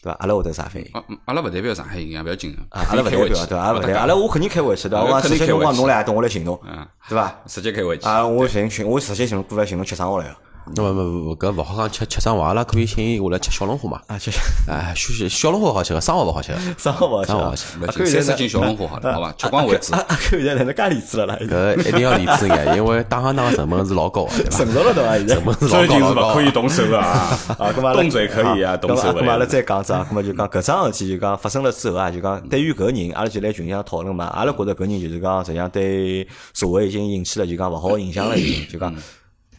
[0.02, 0.16] 对伐？
[0.18, 0.90] 阿拉会得啥反应？
[0.92, 3.58] 啊，阿拉勿代表上海人啊，勿要紧个，啊，阿拉勿代表对伐？
[3.58, 5.04] 阿拉勿代表，阿拉我肯定开回去对伐？
[5.04, 7.40] 我讲直接侬讲侬来行动，我来寻侬，嗯，对伐？
[7.46, 8.06] 直接开回去。
[8.06, 10.36] 啊，我寻寻我直接寻过来寻侬吃生活来个。
[10.74, 14.00] 那么不不搿勿好讲吃吃生活，阿拉可以请伊下来吃小龙虾嘛。
[14.06, 14.30] 啊，吃
[14.68, 16.58] 哎，休息小龙虾好吃个，生活勿好吃个。
[16.78, 17.48] 生活勿好吃啊生活勿
[17.86, 17.98] 好吃。
[17.98, 19.32] 可以三十斤小龙虾好了，好伐？
[19.32, 20.04] 吃光为止啊。
[20.08, 21.36] 啊，可以在哪能介理智了啦？
[21.40, 24.58] 搿一定要理智眼，因为打行当个成本是老高个，对伐？
[24.58, 25.16] 成熟了对伐？
[25.18, 26.50] 现在成本是老高老高的。
[26.52, 27.38] 动手 啊！
[27.58, 34.26] 啊，动嘴可以啊动手咁嘛，咁嘛，阿拉再讲只啊，咁么就讲搿桩事体就讲发生了之后啊，就讲对于搿个人，阿拉就来群里向讨论嘛。
[34.26, 38.94] 阿拉觉着搿人就是讲，实际上对社会已经引起了就讲勿好个影响了，已经就讲，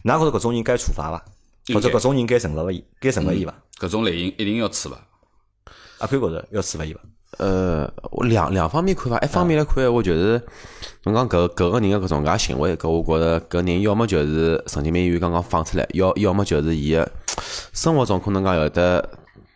[0.04, 1.24] 㑚觉着搿种人该处罚伐？
[1.72, 3.54] 或者搿种人该惩罚伊，该惩罚伊伐？
[3.80, 4.96] 搿种类型一定要处罚。
[5.98, 7.00] 阿宽觉着要处罚伊伐？
[7.38, 10.40] 呃，我两两方面看法，一方面来看，我就是
[11.04, 17.10] 侬讲搿搿个人个搿种介行为，搿我觉着搿人要么就是神经病医院刚刚放出来，要要么就是伊个
[17.72, 19.08] 生活中可能讲有的，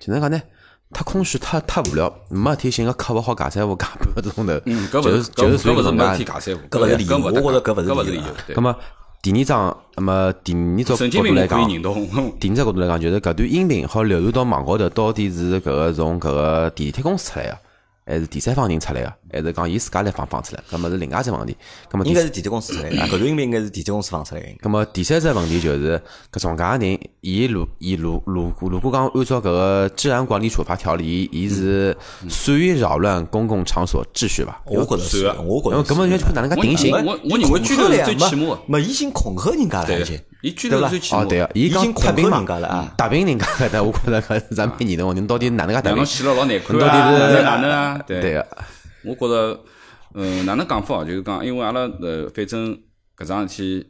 [0.06, 0.42] 哪能讲呢？
[0.90, 6.24] 太空虚，太太无聊，没事体寻个客户好尬三胡尬半个钟头，嗯，搿勿就是就是属于搿种搿勿是问题介。
[6.24, 8.26] 假三胡，搿勿是理由我觉着搿勿是搿勿是理由啊。
[8.26, 8.74] 理由对咁么
[9.20, 11.68] 第二章，那么第二种角度来讲。
[11.68, 17.58] 第二只角度来讲，就是搿段音频好流传到网高头，到底是搿个从搿个地铁公司出来个，
[18.06, 20.62] 还是第三方人出来个，还是讲伊自家来放放出来？
[20.70, 21.56] 搿么是另外一只问题。
[21.90, 24.48] 搿么应该是地铁公司出来的，啊搿段音频应该是地铁公司放出来的。
[24.62, 26.00] 咁么第三只问题就是，
[26.32, 31.96] 搿种介个人，伊如伊如如如果讲按照搿个治安管理处罚条例，伊是
[32.28, 34.60] 属于扰乱公共场所秩序伐？
[34.66, 36.98] 我觉着是我觉着是因为搿么要看哪能介定性我。
[36.98, 38.58] 我我认为拘留是最起码的。
[38.66, 41.26] 没，已经恐吓人家了，对已经，伊拘对吧哦，留是最起码的。
[41.28, 45.20] 对个，伊已经讲太平嘛恐吓人家了啊，打平人家搿搭，我觉着搿是咱蛮严重的。
[45.20, 46.06] 侬到底哪能介打平让侬？
[46.06, 47.30] 死了老难看侬到底啊！
[47.30, 48.00] 是哪能啊？
[48.06, 48.46] 对对个，
[49.04, 49.64] 我觉着，
[50.14, 51.04] 嗯，哪能讲法啊？
[51.04, 52.78] 就是讲，因为阿拉呃，反正
[53.16, 53.86] 搿桩事体，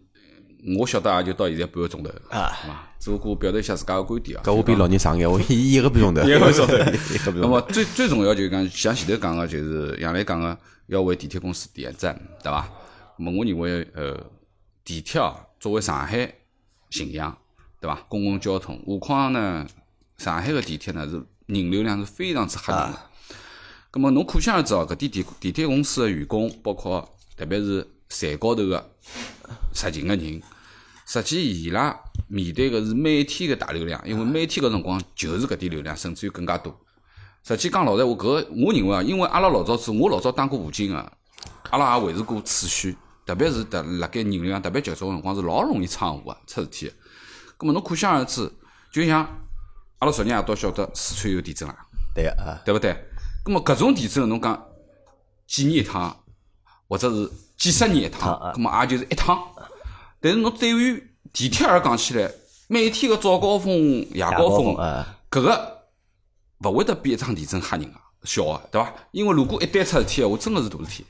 [0.79, 2.85] 我晓得也就到现在半个钟头，啊是伐？
[2.99, 4.43] 只不过表达一下自家个观点啊。
[4.45, 6.75] 搿我比老人长眼，我一一个半钟头，一个半钟头
[7.15, 7.41] 一个半钟头。
[7.41, 12.69] 那么最最重要就是讲，像前头讲个，就是杨澜讲个，要为地铁公司点赞，对伐？
[13.17, 14.19] 那么我认为，呃，
[14.85, 16.35] 地铁啊，作为上海
[16.91, 17.37] 形象，
[17.81, 17.97] 对伐？
[18.09, 19.67] 公共交通，何况呢，
[20.19, 22.99] 上海个地铁呢是人流量是非常之吓人个。
[23.91, 28.91] 咁么侬可想而知哦，搿点地地铁公司个员工，包括特别是站高头个
[29.73, 30.43] 执勤个人，
[31.07, 36.79] 实际伊拉面对个是每天个大流量，因为每天搿辰光就是搿点流量，甚至于更加多。
[37.45, 41.13] 实际讲老实话，搿个我认为啊，因为阿拉老早子我老早当过武警个，
[41.71, 46.93] 阿拉也维持过秩序，特别是特辣盖人流量特别集中个辰光，是老容易闯祸个出事体个。
[47.57, 48.53] 葛末侬可想而知，
[48.93, 49.21] 就像
[50.01, 51.75] 阿拉昨日夜到晓得四川有地震啦，
[52.15, 52.95] 对个啊，对勿对？
[53.49, 54.63] 葛末搿种地震，侬讲
[55.47, 56.15] 几年一趟，
[56.87, 59.43] 或者是几十年一趟啊，葛末也就是一趟。
[60.21, 62.31] 但是侬对于地铁而讲起来，
[62.69, 63.73] 每天个早高峰、
[64.13, 64.77] 夜高高峰
[65.31, 65.79] 搿个
[66.59, 68.93] 勿会得比一场地震吓人啊小个，对伐？
[69.13, 71.07] 因为如果一旦出事体个话，真个是大事体。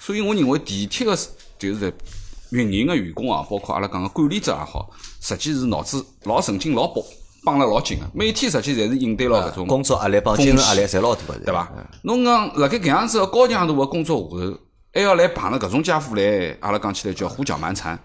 [0.00, 1.14] 所以我认为地铁个
[1.58, 1.92] 就是在
[2.52, 7.04] 运营个员工啊，包括阿拉讲个管理者也好，实际是脑子老神经老绑
[7.44, 11.70] 绑了老紧个，每天实际侪是应对牢搿种工作压力帮精神压力侪老大个，对伐？
[12.02, 14.58] 侬讲辣盖搿样子个高强度个工作下头，
[14.94, 17.98] 还要来碰着搿种家伙来，阿拉讲起来叫胡搅蛮缠，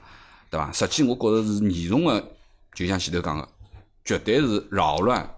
[0.50, 0.72] 对伐？
[0.72, 2.32] 实际我觉着是严重个，
[2.74, 3.48] 就像前头讲个，
[4.04, 5.30] 绝对是扰乱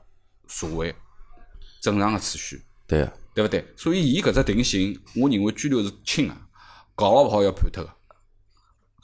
[0.47, 0.95] 社会
[1.81, 3.73] 正常个秩序，对个，对对勿对？
[3.75, 6.33] 所以伊搿只定性，我认为拘留是轻个，
[6.95, 7.89] 搞了勿好要判脱个。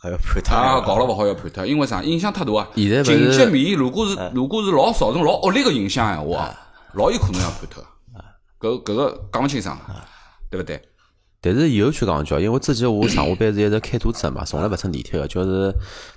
[0.06, 2.04] 还要判他啊，搞了勿好要判他，因为啥？
[2.04, 2.68] 影响太大啊！
[2.76, 6.56] 现在勿情是节面，如果是如果是老造成老恶劣个影响闲话啊，
[6.94, 7.84] 老有可能要判脱。
[8.60, 9.76] 搿搿个讲勿清爽，
[10.52, 10.80] 对勿对？
[11.46, 15.72] 但是以后去讲叫，因为之前我上下班是一直开车子嘛，从来勿乘地铁个，就是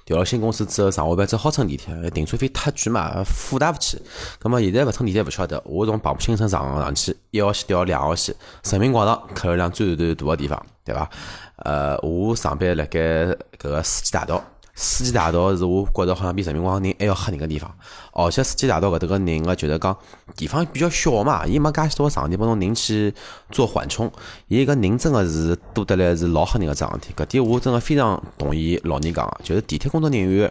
[0.07, 4.01] 调了新公司之后，上下班只好乘地铁，停车费太贵嘛，负担勿起。
[4.39, 8.35] 葛么现在勿乘地铁勿晓得，我从彭浦新城上上去，一号线调两号线，
[8.71, 11.11] 人民广场客流量最最大个地方，对伐？
[11.57, 13.37] 呃，我上班辣盖搿
[13.69, 14.43] 个世纪大道。
[14.81, 17.69] 世纪大道是我觉着好像比人民广场人还要吓人个地方，
[18.13, 19.97] 而且世纪大道搿搭个人个就是讲
[20.37, 23.13] 地方比较小嘛，伊没介许多场地拨侬人去
[23.51, 24.09] 做缓冲，
[24.47, 27.13] 伊个人真个是多得来是老吓人个桩事体。
[27.17, 30.49] 搿点我真个非常同意老倪讲个，就是地铁工作人员。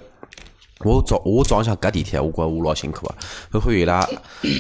[0.82, 3.16] 我早我早浪向赶地铁，我觉着我老辛苦个，
[3.50, 4.06] 包括伊拉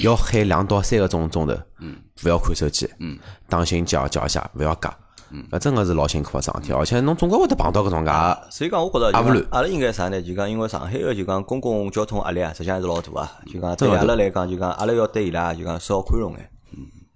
[0.01, 5.06] 要喊两到三个钟钟头，嗯，勿要看手机，嗯，当心脚脚下，勿要夹，嗯，
[5.51, 8.11] 搿真个是老辛苦个桩事体，而且侬总归会得碰到搿种介。
[8.49, 10.21] 所以讲，我觉着也勿乱就讲阿拉应该啥呢？
[10.21, 13.31] 就讲因为上海个就讲公共交通压力啊，实际上还是老大啊。
[13.45, 16.49] 就讲对阿拉来讲，就讲阿拉要对伊拉就讲稍宽容眼，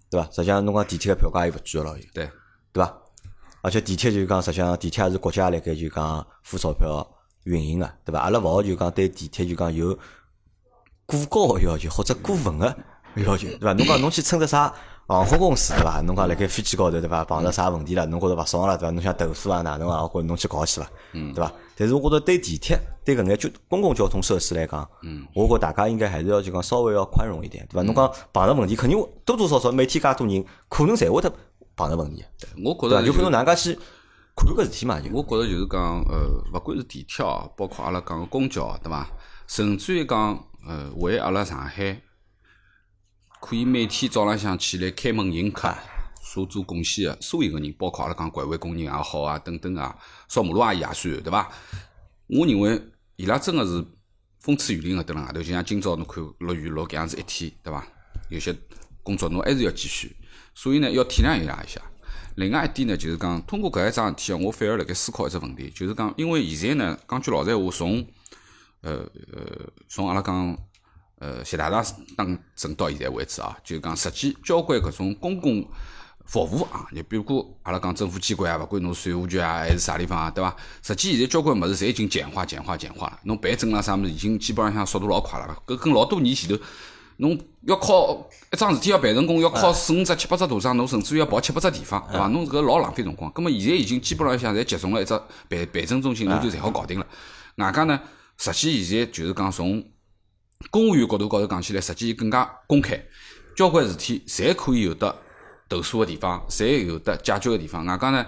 [0.09, 0.27] 对伐？
[0.31, 2.29] 实际上侬讲地铁个票价也勿贵个咯，对，
[2.73, 2.93] 对伐？
[3.61, 7.07] 而且地铁就讲实际上地铁也是国家辣盖就讲付钞票
[7.43, 8.19] 运营个，对伐？
[8.19, 9.97] 阿拉勿好就讲对地铁就讲有
[11.05, 12.65] 过高个要求或者过分个
[13.15, 13.73] 要求，对伐？
[13.73, 14.73] 侬讲侬去乘着啥
[15.13, 16.01] 航空公司对伐？
[16.01, 17.23] 侬讲辣盖飞机高头对伐？
[17.25, 18.91] 碰着啥问题了，侬觉着勿爽了对伐？
[18.91, 20.01] 侬想投诉啊哪能啊？
[20.07, 21.51] 或者侬去搞去了，对伐？
[21.75, 24.87] 但是我觉着对地铁对搿眼交公共交通设施来讲，
[25.33, 27.81] 我觉着大家应该还是要就讲稍微要宽容一点，对伐？
[27.83, 31.31] 侬讲碰着问题，肯定多多少少每天介多人，可能侪会得
[31.75, 32.55] 碰着问题，对伐？
[32.63, 33.79] 我觉着就看侬哪能介去
[34.35, 39.09] 看搿事体嘛，我觉着就是讲，呃，勿管是地铁哦，包括阿拉讲个公交，对伐？
[39.47, 41.99] 甚至于讲，呃，为阿拉上海
[43.41, 45.75] 可以每天早浪向起来开门迎客、
[46.21, 49.97] 所做贡献个所有个人，包括阿拉讲环卫工人也好啊，等等啊，
[50.29, 51.51] 扫马路阿姨也算，对伐？
[52.27, 52.79] 我认为
[53.15, 53.83] 伊拉真个是
[54.39, 57.85] 风吹雨淋个蹲辣外头，就像今朝侬看落雨落搿样子一天，对伐？
[58.29, 58.55] 有些
[59.01, 60.15] 工作侬还是要继续，
[60.53, 61.81] 所以呢，要体谅伊拉一下。
[62.35, 68.07] 另外一点呢，就是讲通过搿一桩事体，我反而辣盖思考一只问题，就是讲，因为现在呢，讲句老实闲话，从
[68.81, 68.91] 呃
[69.33, 70.57] 呃，从阿拉讲
[71.21, 71.85] 呃习大大
[72.17, 75.63] 当政到现在为止啊，就是讲实际交关搿种公共
[76.25, 80.55] 服务啊，你比如讲阿拉讲政府机关啊，勿管侬税务局啊还是啥地方啊，对伐？
[80.81, 83.19] 实际现在交关物事侪已经简化、简化、简化了。
[83.23, 85.57] 侬办证啦啥物事，已经基本上向速度老快了。
[85.67, 86.57] 搿跟老多年前头，
[87.17, 92.27] 侬要靠一桩事体要办成功，要靠四五只、七八只图章，侬甚至于要跑七八只地方，对伐？
[92.29, 93.29] 侬搿老浪费辰光。
[93.31, 95.13] 葛末现在已经基本上向侪集中了一只
[95.49, 97.05] 办办证中心，侬就侪好搞定了。
[97.57, 97.99] 外加呢，
[98.37, 99.83] 实际现在就是讲从
[100.69, 103.01] 公务员角度高头讲起来，实际更加公开，
[103.55, 105.15] 交关事体侪可以有得
[105.67, 107.85] 投诉个地方，侪有得解决个地方。
[107.85, 108.25] 外加呢，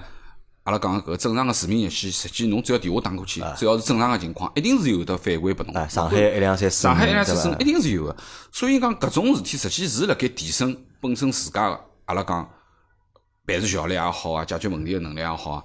[0.64, 5.76] 阿拉讲搿个正常个市民热线，实际侬只要电话打过去，只要是正常个情况，一定是有得反馈拨侬。
[5.76, 8.16] 哎，上海一两三四，上海一两三四一定是有个，
[8.52, 12.50] 所以讲搿种事体实际是辣盖提升本身自家个阿拉讲
[13.46, 15.64] 办事效率也好啊，解决问题个能力也好啊，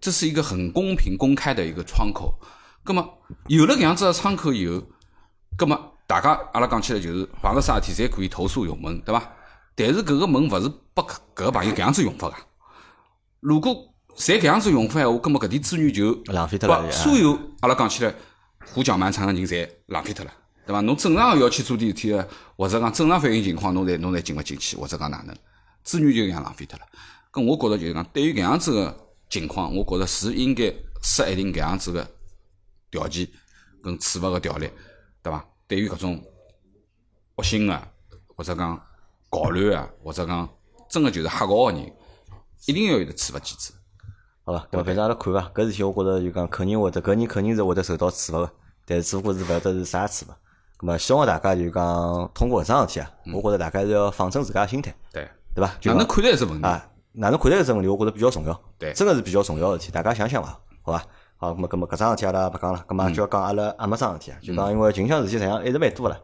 [0.00, 2.34] 这是一个很公平公开的一个窗口。
[2.82, 3.08] 葛么
[3.46, 4.82] 有了搿样子个窗口以后，
[5.56, 9.32] 葛么大家阿拉讲起来就是碰着啥事体侪可以投诉用门，对伐？
[9.76, 12.34] 但是搿个门勿是拨搿个朋友搿样子用法个。
[13.38, 13.72] 如果
[14.16, 18.12] 侪搿样子用法闲话，葛么搿点资源就浪费脱了把所有阿拉讲起来
[18.74, 20.32] 胡搅蛮缠个人侪浪费脱了，
[20.66, 20.80] 对伐？
[20.80, 25.36] 侬正常个要去做点事体个，或者讲正常反映情况，侬侪侬侪进勿进去，或者讲哪能，
[25.84, 26.84] 资源就搿样浪费脱了。
[27.32, 32.04] 搿我觉着就是讲，对于搿样子个情况，我觉着是应该设一定搿样子个
[32.90, 33.28] 条件
[33.80, 34.68] 跟处罚个条例，
[35.22, 35.44] 对伐？
[35.70, 36.20] 对于搿种
[37.36, 37.80] 恶心个
[38.36, 38.82] 或者讲
[39.28, 40.48] 搞乱啊，或者讲
[40.88, 41.80] 真个就是瞎搞个人，
[42.66, 43.72] 一定要有得处罚机制。
[44.42, 48.50] 好吧，咁么反正阿拉看伐，搿事体我觉着就讲肯定会得，搿人肯定是会得受到处罚个，
[48.84, 50.36] 但是只不过是勿晓得是啥处罚。
[50.80, 55.72] 咁么希望大家就讲通过搿桩事体啊，我觉着大家是要放正自家心态，对，对伐？
[55.80, 56.66] 就讲哪能看待搿只问题？
[56.66, 57.86] 啊，哪能看待搿只问题？
[57.86, 61.06] 我觉着比较重要，对真个是比较重要个事体，大家想想伐，好伐？
[61.42, 66.20] 好，咁么咁么搿桩事体阿拉勿讲了，咁么就要讲阿拉阿么桩事体啊，就讲因为近腔事体实际上一直蛮多个了。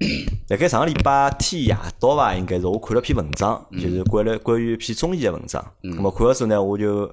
[0.50, 5.64] 辣盖上个礼拜天夜到伐，应该是我看了篇文章，就是关了关于一篇中医个文章。
[5.80, 7.08] 咁么看了之后呢，我就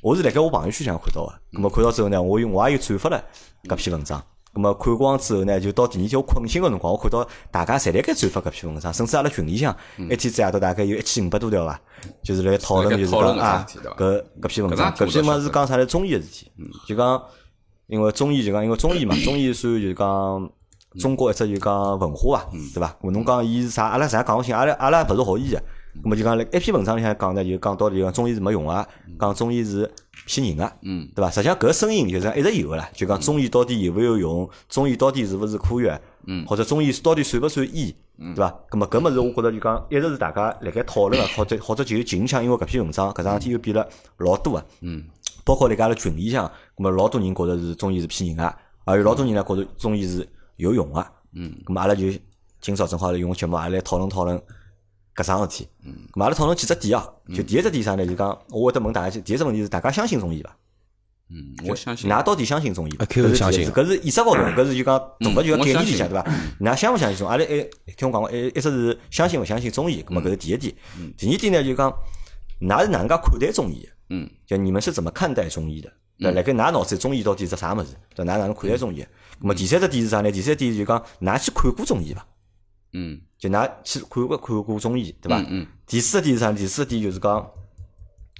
[0.00, 3.22] 我是辣盖我朋友圈上看到个，咁么看到之后呢，我有我也有转发了
[3.64, 4.24] 搿篇文章。
[4.56, 11.78] 咁么看光之后呢，就到第二天我困醒个辰光，我看到大家侪辣盖转发搿篇文章，甚至阿拉群里向一天子夜到大概有一千五百多条伐，
[12.22, 13.66] 就是来讨论就是讲啊
[13.98, 15.84] 搿搿篇文章，搿篇物事是讲啥呢？
[15.84, 16.50] 中医个事体，
[16.88, 17.22] 就讲
[17.88, 20.50] 因为中医就讲因为中医嘛，综艺算就是讲
[20.98, 22.96] 中国一只就讲文化啊，对伐？
[23.02, 23.88] 咾侬讲伊是啥？
[23.88, 25.58] 阿拉啥讲勿清，阿拉阿拉勿是学医个，
[26.02, 28.88] 咁么就讲辣一篇文章里向讲呢，就讲到底讲中医是没用个，
[29.20, 29.92] 讲中医是
[30.26, 31.30] 骗人个，嗯，对伐？
[31.30, 38.34] 实际上搿声音就是讲一直有个啦，就讲中医到底有没有用，中医到底是勿是科学，嗯，或者中医到底算勿算医，嗯。
[38.34, 38.52] 对伐？
[38.68, 45.04] 咁么搿物事我觉着就讲一直是大家辣盖讨论个，或者或者就有近腔，因为搿篇文章搿桩事体又变了老多个，嗯，
[45.44, 46.46] 包括辣盖阿拉群里向，
[46.76, 48.54] 咁么老多人觉着是中医是骗人个，
[48.84, 52.06] 而有老多人呢觉着中医是有用个，嗯，咁么阿拉就
[52.60, 54.36] 今朝正好来用节目也来讨论讨论。
[55.16, 57.08] 搿桩事体，嗯，咁阿拉讨论几只点啊？
[57.34, 58.06] 就第一只点啥呢？
[58.06, 60.54] 就讲我会得问大家，第一只问题是大家相信中医伐？
[61.28, 62.08] 嗯，我相信。
[62.08, 63.04] 㑚到底相信中医伐？
[63.04, 66.30] 啊搿是相信搿是意识高头，搿是就讲大个就讲我相信概念里向，对伐？
[66.60, 67.30] 㑚相勿相信中医？
[67.30, 70.02] 阿拉还听我讲过，一一直是相信勿相信中医？
[70.02, 70.74] 咁么搿是第一点。
[71.16, 71.90] 第二点呢，就讲
[72.60, 73.88] 㑚是哪能介看待中医的？
[74.10, 75.90] 嗯，就你们是怎么看待中医的？
[76.18, 77.88] 对，辣盖㑚脑子里中医到底是只啥物事？
[78.14, 79.02] 对，㑚哪能看待中医？
[79.40, 80.30] 咁么第三只点是啥呢？
[80.30, 82.26] 第三点就讲㑚去看过中医伐？
[82.98, 85.38] 嗯就㑚去看过看过中医，对伐？
[85.40, 86.50] 嗯嗯第四个点是啥？
[86.52, 87.46] 第四个点就是讲，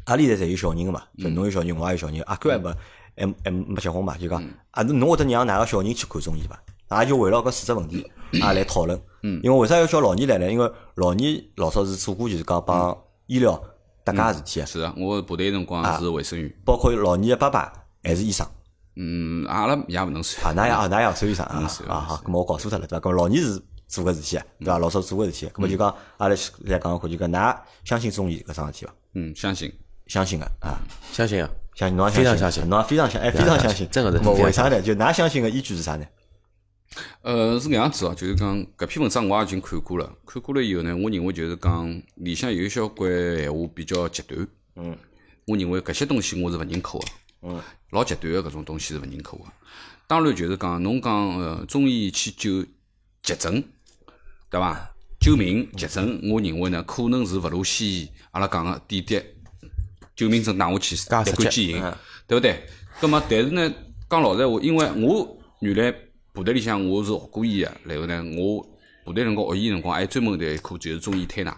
[0.04, 2.70] 阿里现在侪有小人个嘛，就侬有小人，我也有小人，阿哥还没
[3.16, 7.00] 还还没结婚嘛，就讲啊，侬会得让㑚个小人去看中医伐？
[7.02, 8.98] 也就围绕搿四只问题 啊来讨论。
[9.22, 10.50] 嗯，因为为啥要叫老年来呢？
[10.50, 12.96] 因为老年老早是做过就是讲帮
[13.26, 13.60] 医疗
[14.04, 18.46] 搭界事体个，是啊，我部队辰光是卫生员，包括老年个爸爸还是医生。
[18.94, 20.56] 嗯，阿拉也勿能啊，算。
[20.56, 23.10] 㑚也啊，那也算医生啊是啊好，咁么我搞错脱了对伐？
[23.10, 24.78] 搿老年是做个事体啊，对伐？
[24.78, 28.94] 老早做个事体，咁么就讲阿拉来讲看，就讲㑚相信中医搿桩事体伐？
[29.14, 29.72] 嗯，相信。
[30.06, 30.78] 相信个啊，
[31.12, 34.80] 相信啊，相信侬也非常相相信侬也非常相，哎，非常相信，真个是为啥呢？
[34.80, 36.06] 就㑚相信个依据是啥呢？
[37.22, 44.46] 呃，是搿样子哦，就是讲搿篇文章我也已经看过了，看过了以后呢，我认为就是讲里向有一小关闲话比较极端。
[44.76, 44.96] 嗯，
[45.48, 47.04] 我认为搿些东西我是勿认可个。
[47.42, 47.60] 嗯，
[47.90, 49.42] 老极端个搿种东西是勿认可个。
[50.06, 52.62] 当然就是讲侬讲呃中医去救
[53.24, 53.60] 急症，
[54.56, 54.90] 对伐？
[55.20, 59.20] 救命急诊，我认为呢可能是勿如西医阿拉讲个点滴
[60.14, 61.94] 救命针打下去，立竿见影嗯，
[62.26, 62.66] 对勿对？
[62.98, 63.74] 葛么，但是呢，
[64.08, 65.94] 讲老实闲话，因为我原来
[66.32, 68.66] 部队里向我是学过医个，然后呢，我
[69.04, 71.54] 部队辰光学医辰光还专门的一科就是中医推拿，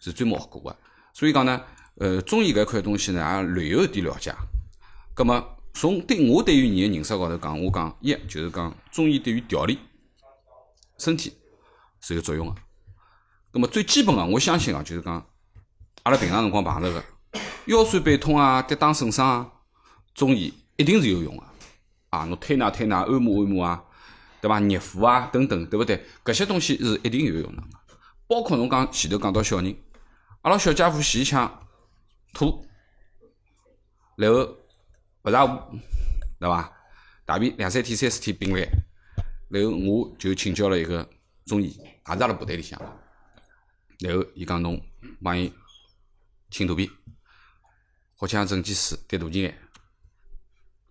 [0.00, 0.76] 是专门学过个。
[1.12, 1.60] 所以讲呢，
[1.96, 4.32] 呃，中医搿块东西呢，也略有一点了解。
[5.12, 5.44] 葛么，
[5.74, 9.78] 从对我对于人个认识高头讲，我讲一就是讲中医对于调理
[10.96, 11.32] 身体
[12.00, 12.54] 是有作用个。
[13.50, 15.14] 葛么最基本个，我相信啊，就是讲
[16.02, 17.04] 阿拉平常辰光碰着个
[17.66, 19.52] 腰酸背痛啊、跌打损伤啊，
[20.14, 21.42] 中医一定是有用个。
[22.10, 23.84] 啊，侬推拿推拿、按摩按摩啊，
[24.40, 24.58] 对伐？
[24.58, 26.04] 热敷啊等等，对勿对？
[26.24, 27.62] 搿些东西是一定有用的。
[28.26, 29.76] 包括侬讲前头讲到小人，
[30.42, 31.68] 阿拉小家伙前一腔
[32.32, 32.66] 吐，
[34.16, 34.56] 然后
[35.22, 35.46] 勿大，
[36.40, 36.72] 对伐？
[37.24, 38.68] 大便两三天、三四天并来，
[39.48, 41.08] 然后我就请教了一个
[41.46, 43.00] 中医，也是阿拉部队里向的。
[44.00, 44.80] 然后伊讲侬
[45.22, 45.52] 帮伊
[46.50, 46.90] 清肚皮，
[48.16, 49.58] 或像整剂水滴肚脐眼，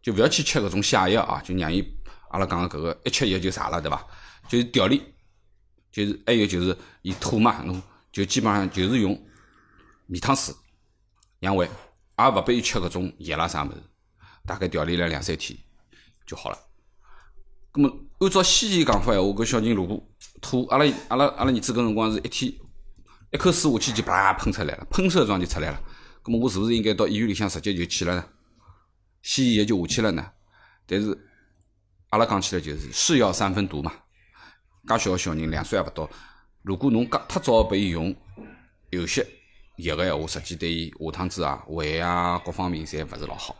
[0.01, 1.83] 就勿要去吃搿种泻药啊，就让伊
[2.29, 4.05] 阿拉讲个搿个一吃药就啥了，对伐？
[4.47, 5.13] 就是调理，
[5.91, 7.81] 就是还有就是伊吐嘛，侬
[8.11, 9.19] 就基本上就是用
[10.05, 10.53] 米汤水
[11.39, 11.65] 养胃，
[12.17, 13.83] 也勿拨伊吃搿种药啦啥物事，
[14.45, 15.57] 大概调理了两三天
[16.25, 16.68] 就好了。
[17.71, 20.03] 咁么按照西医讲法闲话，搿小人如果
[20.41, 22.51] 吐，阿拉阿拉阿拉儿子搿辰光是一天
[23.31, 25.79] 一口水下去就啪喷出来了，喷射状就出来了。
[26.23, 28.25] 咁么我是勿是应该到医院里向直接就去了呢？
[29.21, 30.25] 西医也就下去了呢？
[30.87, 31.15] 但是
[32.09, 33.93] 阿拉讲起来就是是药三分毒嘛。
[34.87, 36.09] 介小个小人两岁还勿到，
[36.63, 38.15] 如果侬介太早拨伊用
[38.89, 39.23] 有些
[39.77, 43.55] 药个闲话，实际对伊下趟子啊胃啊各方面侪勿是老好。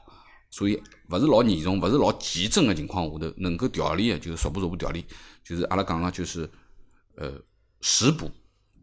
[0.50, 5.06] 所以勿是老严重，勿是老急症的情况下头，能够调理个就是逐步逐步调理，
[5.44, 6.50] 就是阿拉讲个就是
[7.16, 7.40] 呃
[7.82, 8.30] 食补，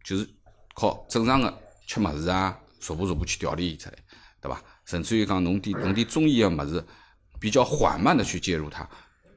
[0.05, 0.29] 就是
[0.75, 3.99] 靠正常个吃物事啊，逐步逐步去调理出来，
[4.41, 4.63] 对伐？
[4.85, 6.85] 甚至于讲侬点侬点中医个物事，
[7.41, 8.89] 比较缓慢的去介入它，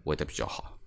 [0.04, 0.79] 会得比较好。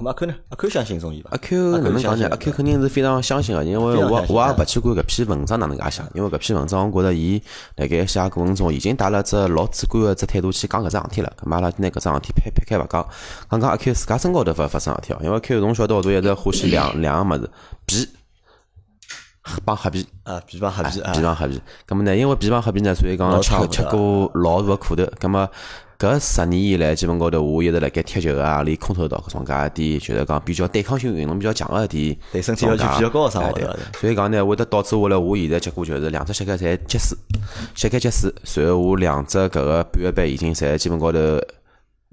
[0.00, 0.34] 咁阿 Q 呢？
[0.48, 1.28] 阿 Q 相信中医伐？
[1.32, 2.26] 阿 Q 哪能讲呢？
[2.30, 7.42] 阿 Q 肯定是非常相信个，因为我我也勿去管搿篇文章哪能介写，因为搿篇文章我觉着伊
[7.76, 11.30] 辣盖写过程中已经带了只老主观个只态度去讲搿桩事体了。
[11.38, 13.06] 咁嘛阿拉拿搿桩事体撇撇开勿讲，
[13.50, 17.38] 讲讲阿 Q 自家身高头发发生事体哦，因为阿 Q 从小到大一直欢喜两两个物
[17.88, 18.06] 事，
[19.44, 20.06] 皮帮黑皮。
[20.22, 22.16] 啊，皮帮黑皮啊皮，帮黑皮，咁么呢？
[22.16, 25.04] 因为皮帮黑皮呢，所以讲吃吃过老多个苦头。
[25.20, 25.46] 咁么
[26.00, 32.16] 搿十年以来，基本高头我一直辣盖踢球啊，练空手道搿种介一点，就是讲比较对抗性运动比较强个一点。
[32.32, 37.18] 对身体要求比较高个生活哎对对伐所以讲呢，会得导致我来，我现在结果就是两只膝盖侪结水，
[37.74, 41.18] 膝盖结水，随后我两只搿个半月板已经侪基本高头。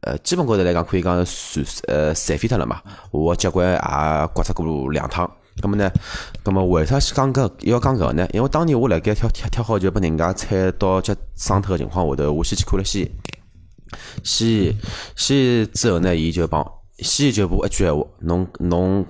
[0.01, 2.81] 呃，基本高头来讲，可以讲是残呃残废脱了嘛。
[3.11, 5.29] 我脚踝也刮脱过两趟，
[5.61, 5.89] 咁么呢？
[6.43, 8.27] 咁么为啥讲搿要讲搿个呢？
[8.33, 13.11] 因为当年我辣盖挑挑挑好球拨人家踩到脚伤脱个情况下头，我先去看了西医。
[14.23, 14.75] 西医
[15.15, 16.65] 西医之后呢，伊就帮
[16.99, 19.05] 西医就补一句闲话：侬侬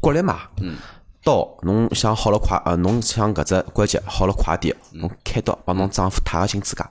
[0.00, 0.76] 骨力嘛，嗯
[1.24, 6.88] 刀侬想好了快，呃，侬想搿只关节好了快点，侬开刀帮侬丈夫踏个新指甲。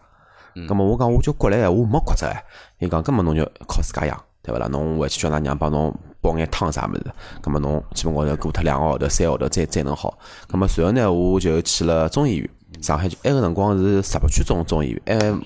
[0.67, 2.43] 咁么我讲我就骨力闲话没骨折哎，
[2.79, 4.67] 伊讲根本侬就靠自家养，对勿啦？
[4.67, 7.05] 侬回去叫㑚娘帮侬煲眼汤啥物事，
[7.41, 10.17] 咁么侬基本高头过脱两个号头、三个号头再再能好。
[10.49, 12.49] 咁么随后呢，我就去了中医院，
[12.81, 15.01] 上海就埃个辰光是石北区中中医院，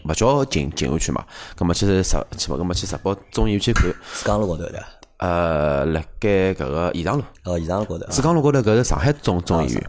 [0.05, 1.23] 还勿叫静静安区嘛。
[1.57, 2.03] 咁么去石
[2.37, 3.83] 去嘛，咁么去石北中医院去看。
[3.83, 4.83] 珠江路高头的，
[5.17, 9.83] 呃，辣盖搿个延长路，哦，延长路高头，珠江路高头搿是上海中中医院，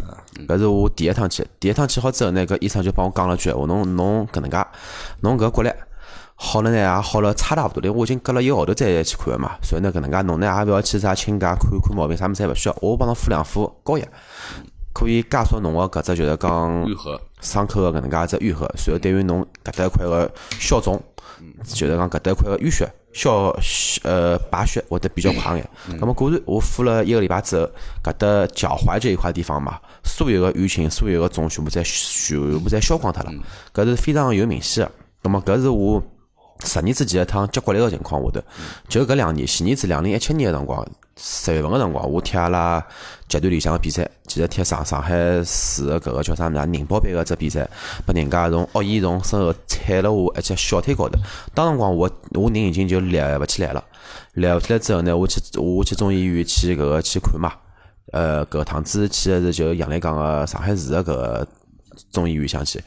[0.47, 4.65] 搿是我第一趟去，第一趟去好之后呢，搿医生就帮我讲了句闲话，侬侬搿能介，
[5.21, 5.71] 侬搿骨力
[6.43, 14.05] 好了呢，也好了差大勿多，因为我已经隔了一个号头再去看个嘛，所以呢搿能介侬呢也勿要去啥请假看看毛病，啥物事侪勿需要，我帮侬敷两副膏药，
[14.93, 21.01] 可以加速侬个搿只就是讲愈合伤口个搿能介一只愈合，随后对于侬搿搭一块个消肿，
[21.65, 23.55] 就是讲搿搭一块个淤血消
[24.03, 25.71] 呃排血会得比较快眼。
[25.99, 27.71] 咁么果然我敷了一个礼拜之后，
[28.03, 33.33] 搿搭脚踝这一块地方嘛，所有个淤青、所有个肿全部侪全部侪消光脱了，
[33.73, 35.29] 搿是非常有明显个。
[35.29, 36.03] 咁么搿是我
[36.65, 38.43] 十年之前一趟接骨力个情况下头，
[38.89, 40.87] 就搿两年，前年子两零一七年个辰光，
[41.17, 42.85] 十月份个辰光，我踢阿拉
[43.29, 47.69] 集团里向个比赛，其实踢上上海市个搿个叫啥物事，宁波杯个只比赛，
[48.05, 51.19] 拨人家从恶意从身后踩了我一只小腿高头，
[51.55, 53.83] 当辰光我我人已经就立勿起来了，
[54.35, 57.53] 立勿起来之后呢，我去我去中医院去搿个去看嘛，
[58.13, 61.49] 呃，搿趟子去个是就杨澜江个上海市个搿个
[62.13, 62.83] 中医院想去，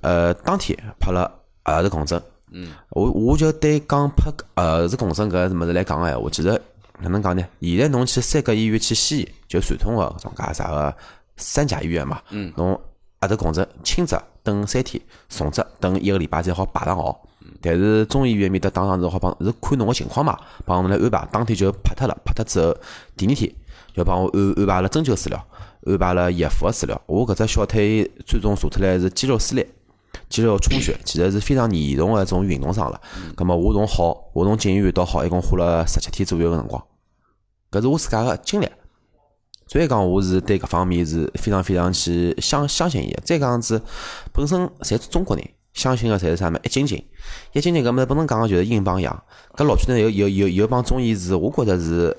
[0.00, 1.30] 呃，当天拍了
[1.64, 2.22] 儿子共振。
[2.52, 6.48] 嗯，我我就对讲拍呃是共振搿物事来讲个闲话，其实
[7.00, 7.44] 哪能讲呢？
[7.60, 10.94] 现在侬去三甲医院去西医，就传统个搿种介啥个
[11.36, 12.78] 三甲医院嘛，嗯，侬
[13.20, 17.22] 阿头共振轻则等三天，重则等一个礼拜才好排上号。
[17.62, 22.76] 但是中医院面搭当场是好帮是看侬个情况嘛，帮侬来安排，当天就拍脱了，拍脱之后，
[23.16, 23.52] 第二天
[23.94, 25.46] 就帮我安安排了针灸治疗，
[25.86, 27.00] 安排了热敷个治疗。
[27.06, 29.66] 我搿只小腿最终查出来是肌肉撕裂。
[30.30, 32.98] 肌肉充血，其实是非常严重个一种运动伤了。
[33.36, 36.82] 葛末我从好，我从进医院到好，一共花了十七天左右个辰光。
[37.70, 38.68] 搿是我自家个经历，
[39.66, 43.20] 所以讲我是对搿方面是非常非常去相相信伊个。
[43.22, 43.82] 再讲子，
[44.32, 46.60] 本身侪是中国人，相信个侪是啥物事？
[46.64, 47.04] 一斤斤，
[47.52, 49.22] 一斤斤搿物事不能讲个就是硬帮洋。
[49.56, 52.16] 搿老区呢有有有有帮中医是，我觉着是。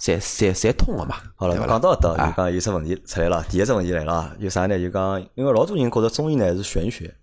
[0.00, 3.44] 侪侪侪通个嘛，好了，讲到搿搭，就讲有只问题出来了。
[3.48, 4.78] 第一只问题来了，有啥呢？
[4.78, 7.14] 就讲，因为老多人觉着中医呢是玄学，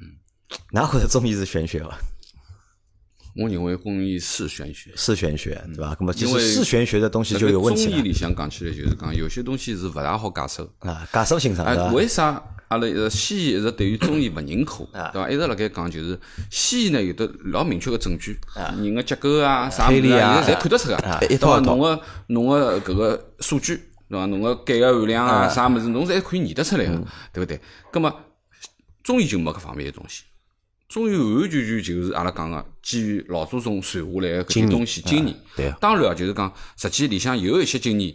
[0.00, 0.14] 嗯，
[0.70, 1.98] 哪觉着中医是玄学伐？
[3.36, 5.96] 我认为中医是玄学，是玄学，对伐？
[5.98, 12.40] 那么其实是玄学的东西就有问题中医里向讲起来，就是讲有些东西是勿大好解释啊，解释性上啊，为啥？
[12.68, 15.28] 阿拉一直西医一直对于中医勿认可，对伐？
[15.28, 16.18] 一直辣盖讲就是
[16.50, 18.36] 西医呢有的老明确个证据，
[18.82, 23.76] 人个结构啊啥物事啊，侪看得出个，一套侬个侬个搿个数据，
[24.08, 24.26] 对伐？
[24.26, 27.60] 侬个钙个含量啊啥物事，侬侪可以验得出来个，对勿对？
[27.92, 28.12] 葛么
[29.02, 30.24] 中医就没搿方面个东西，
[30.88, 35.36] 中医完完全全就是阿拉讲个基于老祖宗传下来个搿些东西经验。
[35.54, 38.14] 对，当然啊，就是讲实际里向有一些经验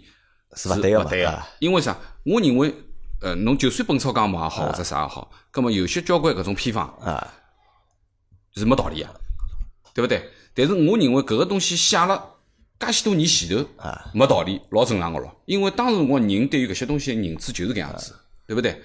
[0.55, 1.95] 是勿对个，因为啥？
[2.25, 2.73] 我认为。
[3.21, 7.33] 呃，侬就算本草纲目也好，或者啥也好，葛么有些交关搿种偏方啊，
[8.55, 9.09] 是没道理个，
[9.93, 10.29] 对勿对？
[10.53, 12.35] 但是我认为搿个东西写了
[12.79, 15.35] 介许多年前头啊，没道理，老正常个咯。
[15.45, 18.15] 因为当时我人对于搿些东西认知就是搿样子，
[18.47, 18.81] 对勿对？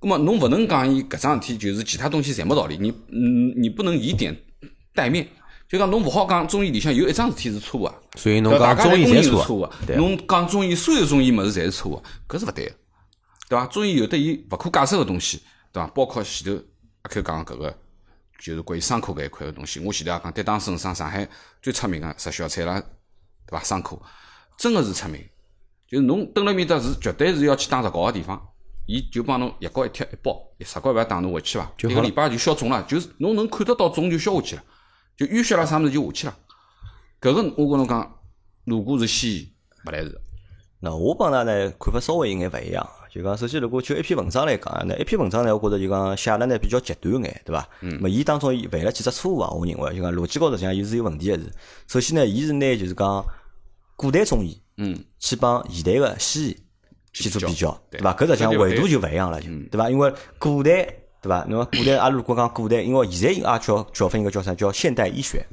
[0.00, 4.36] 葛么侬勿能讲伊搿桩事体就是其他东西侪没道理，你嗯，你不能以点
[4.94, 5.26] 带面，
[5.68, 12.72] 就讲侬勿好讲中医里向有一桩事体是错个，所以侬讲中医是错个，侬讲中医所有中医物事侪是错个，搿是勿对个。
[13.48, 13.66] 对伐？
[13.66, 15.42] 中医有得伊勿可解释个东西，
[15.72, 15.86] 对伐？
[15.88, 16.62] 包括前头
[17.02, 17.78] 阿开讲搿个，
[18.38, 19.80] 就是关于伤口搿一块个东西。
[19.80, 21.28] 我前头也讲，跌打损伤，上海
[21.62, 22.80] 最出名个石小菜啦，
[23.46, 23.62] 对伐？
[23.64, 24.02] 伤口
[24.56, 25.24] 真个是出名，
[25.86, 28.40] 就是侬蹲辣面搭是绝对是要去打石膏个地方，
[28.86, 31.72] 伊就帮侬药膏一贴一包，石膏勿要打侬回去伐？
[31.78, 34.64] 一个礼拜就消肿了，就是侬能看得到肿就消下去了，
[35.16, 36.36] 就淤血啦啥物事就下去了。
[37.20, 38.20] 搿个我跟侬讲，
[38.64, 39.52] 如果是西医，
[39.86, 40.20] 勿来事。
[40.80, 42.88] 那我帮㑚呢看法稍微有眼勿一样。
[43.10, 47.66] 就讲，首先如果就一篇文章来讲，那一篇文章呢，我觉着就讲写了呢比较极端眼，对伐？
[47.80, 48.00] 嗯。
[48.00, 49.50] 么，伊当中犯了几只错误啊？
[49.50, 51.50] 我认为就讲逻辑高头讲，伊是有问题个是。
[51.86, 53.24] 首先呢，伊是拿就是讲
[53.96, 56.56] 古代中医，嗯，去帮现代个西医
[57.12, 58.12] 去做比较，对伐？
[58.14, 59.88] 搿实际上维度就勿一样了，就对伐？
[59.90, 60.84] 因为古代，
[61.22, 61.46] 对伐？
[61.48, 64.54] 那么古代阿拉如果讲古代，因为现在也叫叫分一个叫啥？
[64.54, 65.44] 叫现代医学，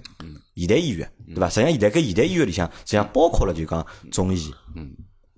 [0.56, 1.48] 现代医学，对伐？
[1.48, 4.92] 实际上现在搿现代医学里向实际上包括了就讲中医，嗯。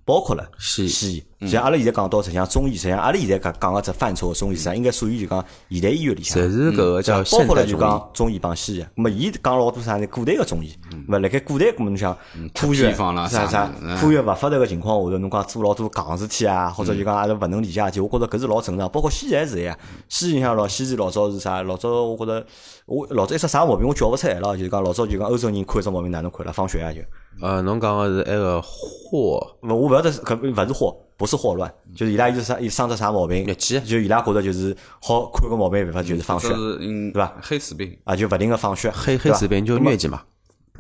[0.06, 1.24] 包括了西西医。
[1.40, 6.44] 实际上，阿拉现在讲到实际上中医，实际上阿拉现在讲讲个只范畴，中医实际上应该属于就讲现代医学里向。
[6.44, 7.78] 侪是搿个叫包括了就。
[7.78, 10.08] 讲中医帮西医，那么伊讲老多啥呢？
[10.08, 10.76] 古代个中医，
[11.08, 12.12] 那么辣盖古代，搿么侬想
[12.56, 13.72] 科学啥啥
[14.02, 18.90] 科学勿发达个情况下头，侬讲做老多戆事体啊，或者就讲阿拉勿能理解事体，我觉着搿是老正常。
[18.90, 19.78] 包括西医也是呀，
[20.10, 21.62] 西医像老西医老早是啥？
[21.62, 22.44] 老早我觉着
[22.88, 27.00] 我老早一只啥毛病我叫勿出来了，就是讲老早就讲欧洲人看一只毛病哪能看了，放血啊就。
[27.46, 40.22] 呃，侬讲个是埃个霍勿，我勿晓得是搿勿是霍，不是霍乱，就是伊拉有啥，伊生出啥毛病，疟疾就伊拉觉着就是好看个毛病办法就是放血对伐黑死病，啊，就勿停个放血，黑黑死病就疟疾嘛。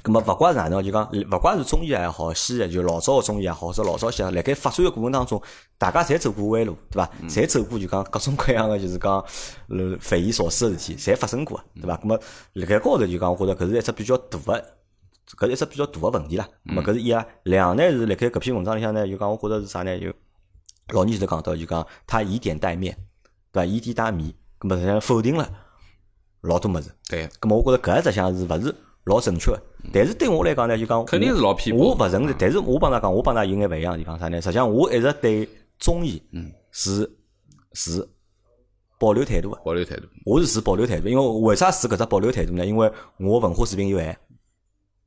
[0.03, 5.41] 咁么勿怪是哪能，就讲勿怪是中医也好，西医就老早个中医也好，或者老早些，辣盖发展个过程当中，
[5.77, 7.09] 大家侪走过弯路，对伐？
[7.27, 9.15] 侪走过就讲各种各样个就是讲
[9.69, 11.97] 呃匪夷所思个事体，侪发生过，对伐？
[11.97, 12.19] 咁么
[12.53, 14.63] 辣盖高头就讲，我觉着搿是一只比较大个。
[15.37, 16.47] 搿是一只比较大个问题啦。
[16.65, 19.99] 咁么搿是一啊，两呢是辣盖搿篇文章里向呢，就讲我觉着是啥呢？
[19.99, 20.07] 就
[20.89, 22.97] 老年前头讲到，就讲他以点带面，
[23.51, 23.65] 对伐？
[23.65, 25.49] 以点带面，咁么实际上否定了
[26.41, 26.89] 老多物事。
[27.09, 28.75] 对，咁么我觉着搿一只项是勿是
[29.05, 29.61] 老正确个？
[29.93, 34.41] 但是对我来讲呢，就讲肯定是老偏颇我勿承认，但是我帮㑚讲，我帮㑚有眼勿一样个地方啥呢？
[34.41, 35.47] 实际上我一直对
[35.79, 36.21] 中医
[36.71, 37.09] 是
[37.73, 38.07] 是
[38.99, 39.55] 保留态度个。
[39.63, 40.07] 保留态度。
[40.25, 42.65] 我是持保留态度，因为为啥持搿只保留态度呢？
[42.65, 44.17] 因为我文化水平有限，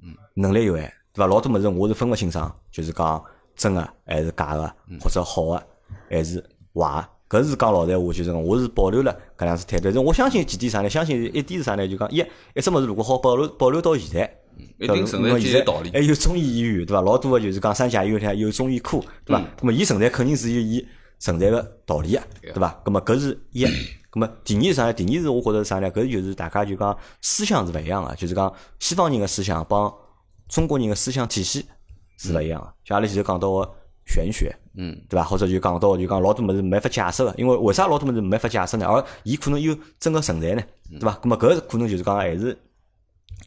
[0.02, 1.26] 嗯能力有限，对伐？
[1.26, 3.22] 老多物事我是分勿清爽，就是讲
[3.54, 5.62] 真个还是假个，或者好个
[6.08, 6.38] 还是
[6.74, 7.38] 坏个。
[7.38, 9.84] 搿是讲老实闲话，就是讲我是保留了搿两只态度。
[9.84, 10.90] 但是我相信几点啥呢？
[10.90, 11.86] 相信一点是啥呢？
[11.86, 12.18] 就讲一
[12.54, 14.36] 一只物事如果好保留保留到现在。
[14.78, 17.00] 一定存在道理还有中医医院，对伐？
[17.00, 19.42] 老多个就是讲三甲医院里向有中医科，对伐？
[19.60, 20.86] 那么伊存在肯定是有伊
[21.18, 22.78] 存在个道理个，对伐？
[22.84, 23.64] 那么搿是一。
[24.12, 24.92] 咁么第二是啥呢？
[24.92, 25.90] 第二是我觉着是啥呢？
[25.90, 29.90] 搿就是大家就讲思想是勿一样个，就是讲西方人个思想帮
[30.48, 31.64] 中国人个思想体系
[32.18, 32.74] 是勿一样个。
[32.84, 33.70] 像阿拉前头讲到个
[34.10, 35.22] 玄学，嗯，对吧？
[35.22, 38.86] 或者就讲到就讲老多么事没法解释个，因为为啥老多么事没法解释呢？
[38.86, 41.18] 而伊可能又真个存在呢，对伐？
[41.22, 42.58] 咁么搿可能就是讲还是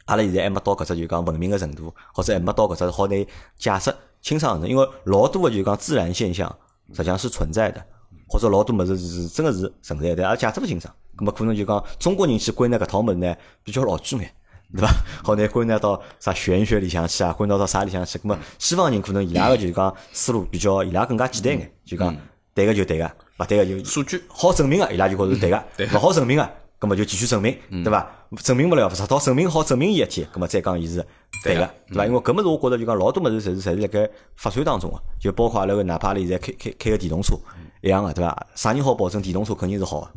[0.06, 3.26] 阿拉现在还没到搿只就讲文明个程度，或者还没到搿只好拿
[3.58, 6.48] 解释清爽个程度，因为老多个就讲自然现象
[6.92, 7.84] 实际上是存在的，
[8.28, 10.92] 或者老多么子是真个是存在的，但也解释勿清爽。
[11.16, 14.30] 咁么可能就讲中国人去归纳搿套物事呢，比较老句眼。
[14.72, 14.88] 对伐？
[15.22, 18.18] 好拿归纳到啥玄学里向去啊，归纳到啥里向去？
[18.18, 22.14] 咁么西方人可能伊拉个就是讲思路比较，伊拉更加简单眼，就讲
[22.54, 28.10] 对个就对个，勿对个就数据好证明个，伊拉就觉着是对个，勿好证明个，葛么就继续证明，对伐？
[28.42, 31.04] 证明勿了，直到证明好证明伊一天，葛么再讲伊是
[31.44, 32.06] 对个，对伐？
[32.06, 37.36] 因为搿物事我觉着就讲老多物事侪是侪是辣盖发展当中个，就包括阿拉个哪怕现在开开开个电动车
[37.80, 38.46] 一样个，对伐？
[38.56, 40.10] 啥人好保证电动车肯定是好个，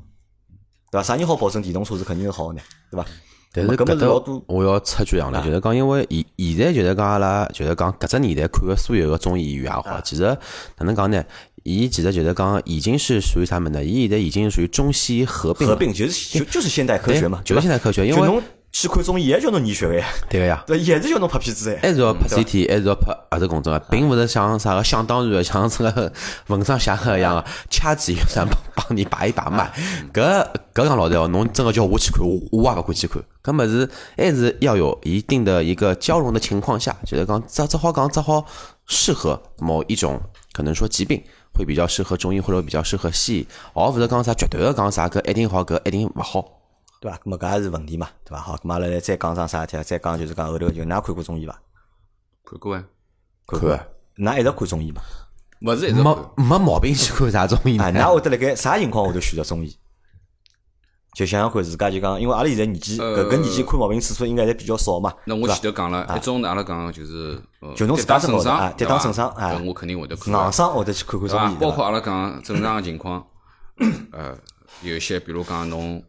[0.91, 1.03] 对伐？
[1.03, 2.61] 啥人好保证电动车是肯定是好个呢？
[2.89, 3.05] 对伐？
[3.53, 10.23] 但是搿搿搭我要插句洋了，就是讲，因为现现在就是讲阿拉就是讲搿只年代看个所有个中医医院也好，其实
[10.77, 11.23] 哪能讲呢？
[11.63, 13.83] 伊其实就是讲已经是属于啥么呢？
[13.83, 18.41] 伊现在已经属于中西合并了，合并就是就就是现代科学嘛，就是现代科学因为侬
[18.71, 20.63] 去看中医也叫侬验血个呀，对个呀。
[20.67, 26.11] 对，也是叫侬拍片子哎，还是要拍 CT，还是要拍核磁共振啊，并勿是像啥个想当然的，像这个
[26.47, 29.71] 文章写个一样个，掐指一算帮帮你把一把脉。
[30.13, 33.23] 搿搿讲老实话，侬真个叫我去看，我我也勿敢去看。
[33.43, 38.45] 搿物事还是要有一定的一个交融的情况下，就是讲只只好讲只好
[38.85, 40.21] 适合某一种
[40.53, 41.23] 可能说疾病。
[41.53, 46.45] 会比较适合中医，或者比较适合西医，而勿是讲啥绝对个讲啥搿一定好，搿一定勿好。
[46.99, 47.17] 对伐？
[47.17, 48.41] 咁么搿也是问题嘛，对伐？
[48.41, 49.83] 好，咁阿拉来再讲桩啥事体啊？
[49.83, 51.59] 再讲就是讲后头就㑚看过中医伐？
[52.43, 52.83] 看过啊，
[53.47, 53.79] 看过，
[54.17, 55.01] 㑚一直看中医嘛？
[55.61, 56.15] 勿是一直没。
[56.37, 57.99] 没毛病去看啥中医啊，呢？
[57.99, 59.77] 㑚会得辣盖啥情况下头选择中医？
[61.15, 65.11] 就想想看，自家就讲，因为阿拉现在年纪搿搿年纪看毛病次数应该侪比较少嘛。
[65.25, 70.51] 那我前头讲了，一种阿拉讲就是，呃就侬自家身高头啊跌打损伤对吧啊搿我肯定会得看硬啊。
[70.51, 71.55] 伤会得去看看中医，？
[71.59, 73.25] 包括阿拉讲正常个情况，
[74.13, 74.37] 呃，
[74.83, 76.03] 有一些比如讲侬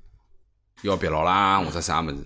[0.82, 2.16] 腰别牢啦，或者啥物事，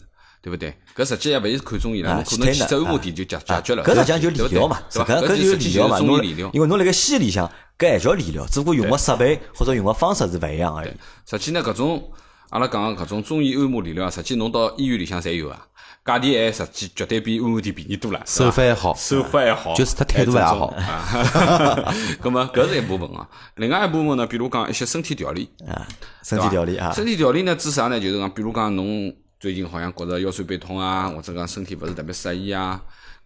[0.43, 0.75] 对勿对？
[0.95, 3.83] 搿实际也勿是看中医了，可能去走马点就解解决了。
[3.83, 5.15] 搿实际上就理疗嘛，对伐？
[5.15, 5.99] 搿搿就是理疗嘛。
[5.99, 6.51] 中侬医理疗。
[6.53, 10.91] 因为侬辣盖西医里向，搿还叫理疗，只不过用个设备或者用个方式是勿一样而已。
[11.29, 12.11] 实际呢，搿种
[12.53, 15.67] 阿拉讲个搿种中医按摩理疗啊，实际侬到医院里向侪有啊，
[16.05, 20.67] 价钿还实际绝对比按摩店便宜多了，手法还好，手法还好，就是他态度也好。
[20.67, 21.09] 啊。
[22.21, 23.27] 咁么搿是一部分啊，
[23.57, 25.89] 另外一部分呢，比如讲一些身体调理，啊，
[26.23, 27.99] 身体调理啊，身体调理呢指啥呢？
[27.99, 32.79] 就是讲，比如讲侬最近好像觉着腰酸背痛啊，或者讲身体勿是特别适宜啊，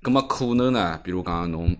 [0.05, 1.77] 咁么可能呢，比如讲侬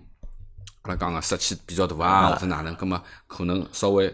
[0.81, 4.13] 阿拉讲个湿气比较大啊，或者哪能，咁么可能稍微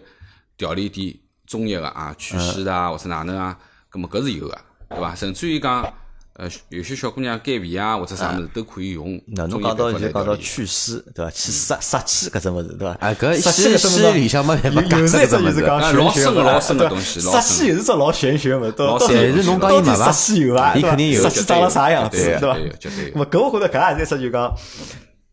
[0.55, 1.15] 调理点
[1.53, 3.55] 中药个啊，祛湿的啊，或者哪能啊，
[3.91, 4.57] 葛么搿是有个，
[4.89, 5.13] 对伐？
[5.13, 5.85] 甚至于讲
[6.33, 9.21] 呃，有些小姑娘减肥啊或者啥物事都可以用。
[9.27, 11.29] 那侬讲到就讲到祛湿，对伐？
[11.29, 12.97] 去杀杀气搿只物事，对伐？
[13.01, 15.53] 哎，搿湿气里向没办法有有是一只解释搿只物事。
[15.53, 20.73] 就是讲玄啊老深老深的对东西老杀气又是只老玄学嘛，到到底深但是侬讲到底伊没伐杀气有伐？
[20.73, 23.25] 对伐伊肯定有杀气长了啥样子，对伐对有绝对有？
[23.27, 24.55] 搿我觉着搿也是一只就讲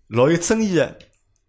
[0.09, 0.99] 老有争议的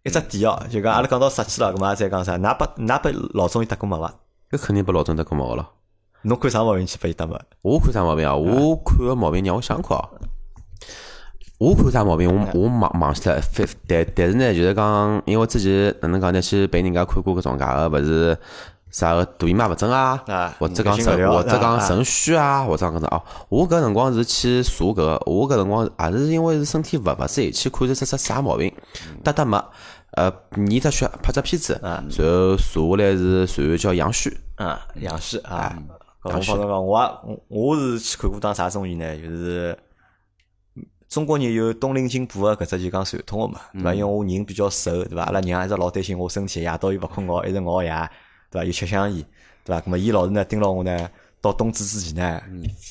[0.02, 2.38] 一只点哦，就讲阿拉讲到杀气了，搿么再讲啥？
[2.38, 4.14] 㑚拨㑚拨老中医搭过脉伐？
[4.52, 5.66] 搿肯定拨老总得过毛了。
[6.24, 7.40] 侬看啥毛病去拨伊搭毛？
[7.62, 8.36] 我看啥毛病啊？
[8.36, 10.08] 我看个毛病让我想看啊。
[11.58, 12.28] 我看啥毛病？
[12.28, 13.40] 我我忘忘记了。
[13.40, 16.42] 反但但是呢，就是讲，因为我之前哪能讲呢？
[16.42, 18.38] 去陪人家看过搿种介个，勿是
[18.90, 23.22] 啥个大姨妈勿准啊啊，或者讲肾或者讲啊肾虚啊，或者讲搿种哦。
[23.48, 28.70] 我搿辰光是去查搿个，我搿辰光也是因为是身体勿勿适宜，去看是只只啥毛病，
[29.24, 29.64] 搭搭脉，
[30.12, 30.30] 呃，
[30.68, 32.08] 验只血，拍只片子，然后
[32.56, 34.36] 查下来是随后叫杨旭。
[34.56, 35.76] 啊，杨旭啊，
[36.22, 39.16] 搿我帮侬讲，我也我我是去看过当啥综艺呢？
[39.16, 39.76] 就是
[41.08, 43.94] 中国人有冬令进补个搿只就讲传统个嘛，对伐？
[43.94, 45.24] 因为我人比较瘦，对伐？
[45.24, 47.90] 阿拉娘一直老担心我身体，夜到又勿困觉，一直熬夜，
[48.50, 48.64] 对伐？
[48.64, 49.24] 又吃香烟，
[49.64, 49.80] 对伐？
[49.80, 51.10] 咁么伊老是呢盯牢我呢，
[51.42, 52.40] 到冬至之前呢，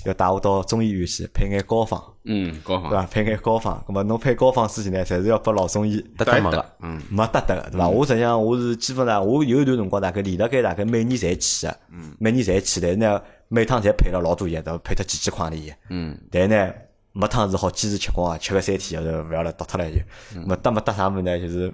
[0.05, 2.89] 要带我到中医院去配眼膏方，嗯，高仿。
[2.89, 3.07] 对伐？
[3.07, 7.87] 配眼膏方，咁么侬配膏方之前呢，侪是要拨老中医搭搭脉个，嗯，没得得个，对伐？
[7.87, 11.77] 我实际上我是基本上我有一段辰光大概连了该大概每年侪去个，
[12.19, 14.77] 每年侪去，但是呢每趟侪配了老多药，都？
[14.79, 16.73] 配脱几千块钿药，嗯，但呢
[17.13, 19.97] 没趟是好坚持吃光啊，吃个三天后头勿要了倒脱了就，
[20.41, 21.39] 没得没得啥物事呢？
[21.39, 21.73] 就是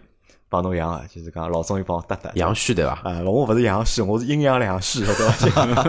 [0.50, 2.32] 帮侬养个，就是讲老中医帮我搭搭。
[2.36, 2.94] 阳虚对伐？
[3.04, 5.84] 啊，我勿是阳虚，我是阴阳两虚，对伐？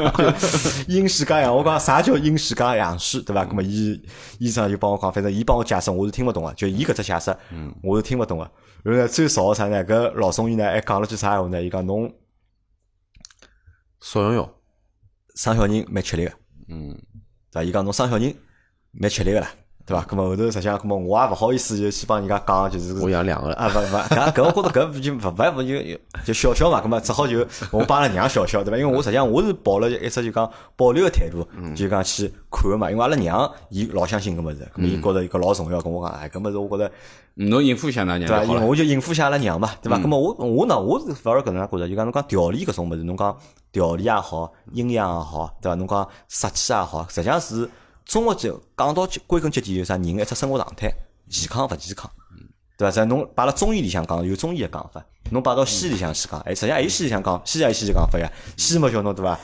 [0.86, 3.44] 就阴虚加阳，我讲啥叫阴虚加阳虚，对伐？
[3.44, 4.00] 那么医
[4.38, 7.36] 医生就帮我讲，反正伊帮我解释，我是听勿懂个，就伊搿只解释，
[7.82, 8.50] 我是听勿懂个。
[8.82, 9.84] 然后呢，最少个啥呢？
[9.84, 11.62] 搿老中医呢还讲了句啥闲话呢？
[11.62, 12.12] 伊讲侬
[14.00, 14.50] 少用用，
[15.34, 16.32] 生小人蛮吃力个，
[16.68, 16.96] 嗯，
[17.52, 17.62] 对伐？
[17.62, 18.34] 伊讲侬生小人
[18.92, 19.48] 蛮吃力个啦，
[19.88, 20.04] 对伐？
[20.04, 23.54] 咁么后头实际上，咁么我也勿好意思就去帮人家讲，就是我养两个了。
[23.56, 27.38] 啊，勿勿， 搿搿我觉着搿就勿勿勿就就笑笑嘛，葛末只好就
[27.70, 28.76] 我帮阿拉娘笑笑，对伐？
[28.76, 32.90] 因为我实际上我是抱了一只就讲保留个态度，就讲去看个嘛。
[32.90, 36.92] 因为阿拉娘伊老相信搿物事，葛末伊觉着伊搿老重要，跟我讲，哎，搿物事我觉着
[37.34, 38.44] 侬应付一下㑚娘对伐？
[38.44, 38.66] 因。
[38.66, 39.98] 我就应付一下阿拉娘嘛，对伐？
[39.98, 43.34] 葛末我我呢，我是反而搿能介觉着，就讲侬讲调理搿种物事，侬讲
[43.72, 45.74] 调理也好，阴阳也好，对伐？
[45.76, 47.68] 侬讲杀气也好，实际上是
[48.08, 50.90] 综合就讲到归根结底，就是啥人的一只生活状态，
[51.28, 52.10] 健康勿健康。
[52.78, 52.90] 对伐？
[52.90, 58.26] 在侬摆辣中医里向讲有中医个讲法，侬摆到西医里向去讲，哎，实际上还有西医里向讲，西医还有西医讲法呀。
[58.56, 59.38] 西医嘛叫侬对伐？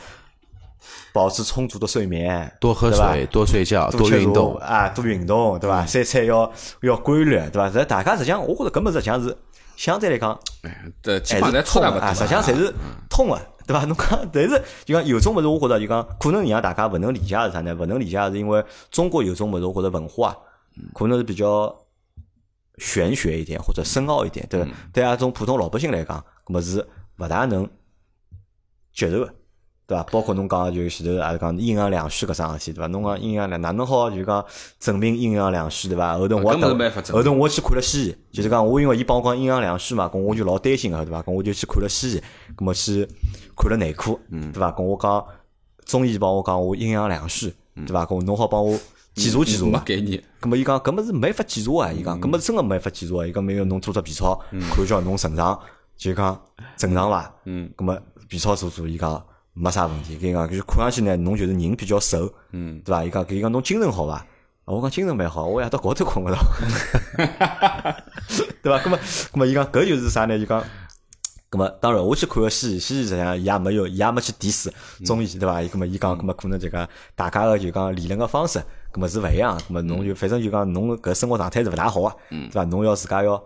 [1.12, 4.66] 保持充足的睡眠，多喝水，多睡觉，多运动茶。
[4.66, 5.84] 啊，多运动，对伐？
[5.84, 6.50] 三餐要
[6.80, 7.68] 要规律，对伐？
[7.68, 9.36] 在大家实际上，我觉着搿么实际上是
[9.76, 10.38] 相对来讲
[11.02, 12.74] 这基还本上侪差大勿实际上侪是
[13.10, 13.84] 通个，对伐？
[13.84, 17.74] 侬讲，但是就讲有种物事，我觉着就讲可能让大家勿能理解是啥呢？
[17.74, 20.36] 勿能理解是因为中国有种物事，我觉着文化
[20.92, 21.74] 可能是比较
[22.78, 24.68] 玄学一点或者深奥一点，对伐？
[24.92, 26.86] 对啊种普通老百姓来讲，搿么是
[27.18, 27.68] 勿大能
[28.92, 29.34] 接受个。
[29.86, 30.02] 对伐？
[30.04, 32.86] 包括侬讲就前头也是讲阴阳两虚搿桩事体，对伐？
[32.88, 34.44] 侬讲阴阳两哪能好就讲
[34.80, 36.16] 证明阴阳两虚，对伐？
[36.18, 41.22] 后头我后头我去看了西医，就是讲我因为伊帮我讲阴阳两虚嘛，咾我就老担心个，对伐？
[41.22, 42.22] 咾我就去看了西医，
[42.56, 43.06] 咾么去
[43.56, 44.72] 看了内科，嗯对伐？
[44.72, 45.24] 咾我讲
[45.84, 48.06] 中医帮我讲我阴阳两虚，嗯对伐？
[48.06, 48.78] 咾侬好帮我
[49.14, 49.82] 检查检查没嘛？
[49.84, 50.22] 概念。
[50.40, 51.92] 咁么伊讲搿么是没法检查啊！
[51.92, 53.26] 伊讲搿么真个没法检查啊！
[53.26, 54.34] 伊讲没有侬做只 B 超，
[54.74, 55.58] 看叫侬正常
[55.96, 56.40] 就讲
[56.76, 57.34] 正常伐？
[57.44, 59.24] 嗯，咁么 B 超做做，伊讲
[59.54, 60.18] 没啥问题。
[60.20, 63.02] 伊讲就是看上去呢，侬就是人比较瘦，嗯，对伐？
[63.04, 64.14] 伊讲伊讲侬精神好伐？
[64.16, 64.26] 啊
[64.66, 66.36] 我讲精神蛮好，我夜到高头困勿着，
[68.62, 68.80] 对伐？
[68.84, 68.98] 那么
[69.32, 70.36] 那么伊讲搿就是啥呢？
[70.36, 70.62] 伊讲。
[71.52, 74.72] 那么当然，我去看个西医，西医实际上伊也没有，伊也没去点死
[75.06, 75.62] 中医，对伐？
[75.62, 78.58] 伊咁么伊讲，咁么可能就讲大家个就讲理论个方式，
[78.92, 79.56] 咁么是勿一样。
[79.60, 82.64] 咁么侬就反正就讲侬搿生活状态是勿大好个，对伐？
[82.64, 83.40] 侬要自家要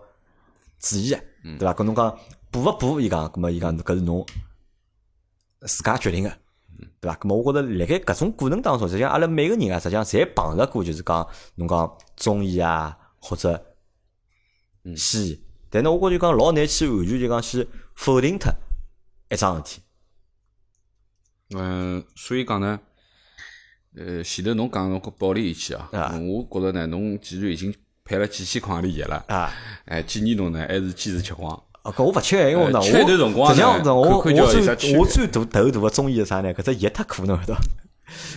[0.79, 1.19] 注意个，
[1.59, 1.73] 对伐？
[1.75, 2.17] 搿侬讲
[2.49, 2.99] 补勿补？
[2.99, 4.25] 伊讲，咁么伊讲搿是侬
[5.61, 6.29] 自家决定个，
[7.01, 7.15] 对伐？
[7.17, 13.75] 咁么我觉着辣盖搿种过程当中，实际上阿拉每个人啊，实际上侪碰着过，就是讲侬讲中医啊，或者
[14.95, 15.43] 西医。
[15.69, 18.51] 但呢，我觉着就讲老难去完全就讲去否定脱
[19.29, 19.81] 一桩事体。
[21.55, 22.79] 嗯，所以讲呢，
[23.95, 29.53] 呃，前头侬讲侬个保利仪器啊，啊我觉着呢，侬既然已经配了几千块钿药了，啊，
[29.85, 31.61] 哎，建议侬呢还是坚持吃光。
[31.83, 36.53] 啊，搿我勿吃个，因为呢，我实际上我我最我最大头大个中意是啥呢？
[36.53, 37.61] 搿只药太苦，侬晓得伐？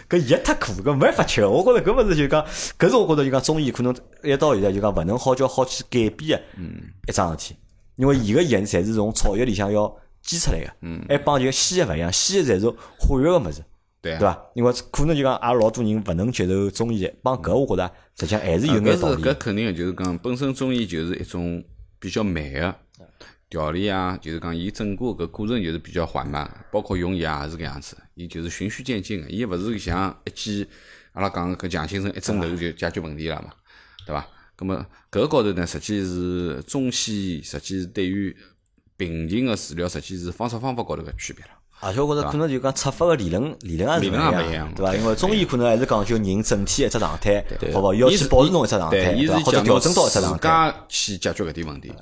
[0.08, 1.50] 搿药太苦，搿没法吃个。
[1.50, 2.44] 我觉着搿物事就讲，
[2.78, 6.62] 搿是我觉着就讲中医可能一到现在就讲勿能好叫好去改变个
[7.08, 7.56] 一桩事体，
[7.96, 13.64] 因为伊个药侪是从草药里向要煎出来个，嗯还帮就西药勿一样，西药侪是化学个物事，
[14.00, 14.40] 对对伐？
[14.54, 17.90] 因为可能就讲也老多人勿能接受中医，帮搿我觉着
[18.20, 19.34] 实际上还是有眼道理搿。
[19.34, 21.64] 肯定个，就是讲本身中医就是一种
[21.98, 22.74] 比较慢个
[23.48, 30.66] 调理啊，就是讲伊整个搿过程就是比较缓慢，包括用药也是搿样子，伊就是循序渐进个，伊勿是像一记
[31.12, 33.52] 阿拉讲搿强心针一针头就解决问题了嘛，
[34.06, 34.26] 对伐？
[34.56, 38.34] 葛么搿高头呢，实际是中西医实际是对于
[38.96, 41.50] 病情个治疗，实际是方式方法高头个区别了。
[41.80, 44.94] 而且我觉着可能就讲出发个理论理论也是勿一样对伐？
[44.94, 47.94] 因为中医可能还是讲究人整体一只状态，对好勿好？
[47.94, 49.40] 要去保持侬一只状态，对，伊对伐？
[49.40, 50.38] 或者是讲侬调整到一只状态。
[50.38, 51.92] 家去解决搿点问题，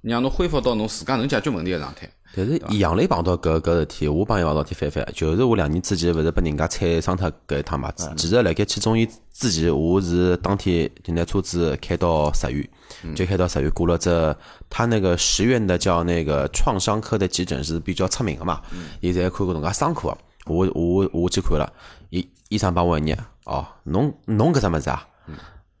[0.00, 2.08] 让侬恢复到侬自家能解决问题个状态。
[2.36, 7.90] 但是杨磊碰到搿搿事体，我帮伊碰到事体反反，就是我两年之前勿是被人家踩伤脱搿一趟嘛。
[8.16, 12.68] 其实辣盖去中医之前，我是当天就拿车子开到十院，
[13.16, 14.36] 就开到十院过了这，
[14.68, 18.60] 他那个十院的叫那个创伤科的急诊是比较出名个嘛，
[19.00, 20.18] 伊侪看过侬介伤科个。
[20.46, 21.72] 我我我去看了，
[22.10, 25.06] 医医生帮我一眼，哦，侬侬搿只物事啊，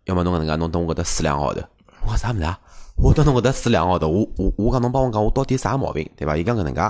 [0.04, 1.60] 要么侬搿能介，侬等我搿搭住两个号头。
[2.02, 2.58] 我讲啥物事啊？
[3.00, 6.36] 我等侬搿搭住两个号头，我我我讲侬帮我讲我到底啥毛病，对伐？
[6.36, 6.80] 伊讲搿能介，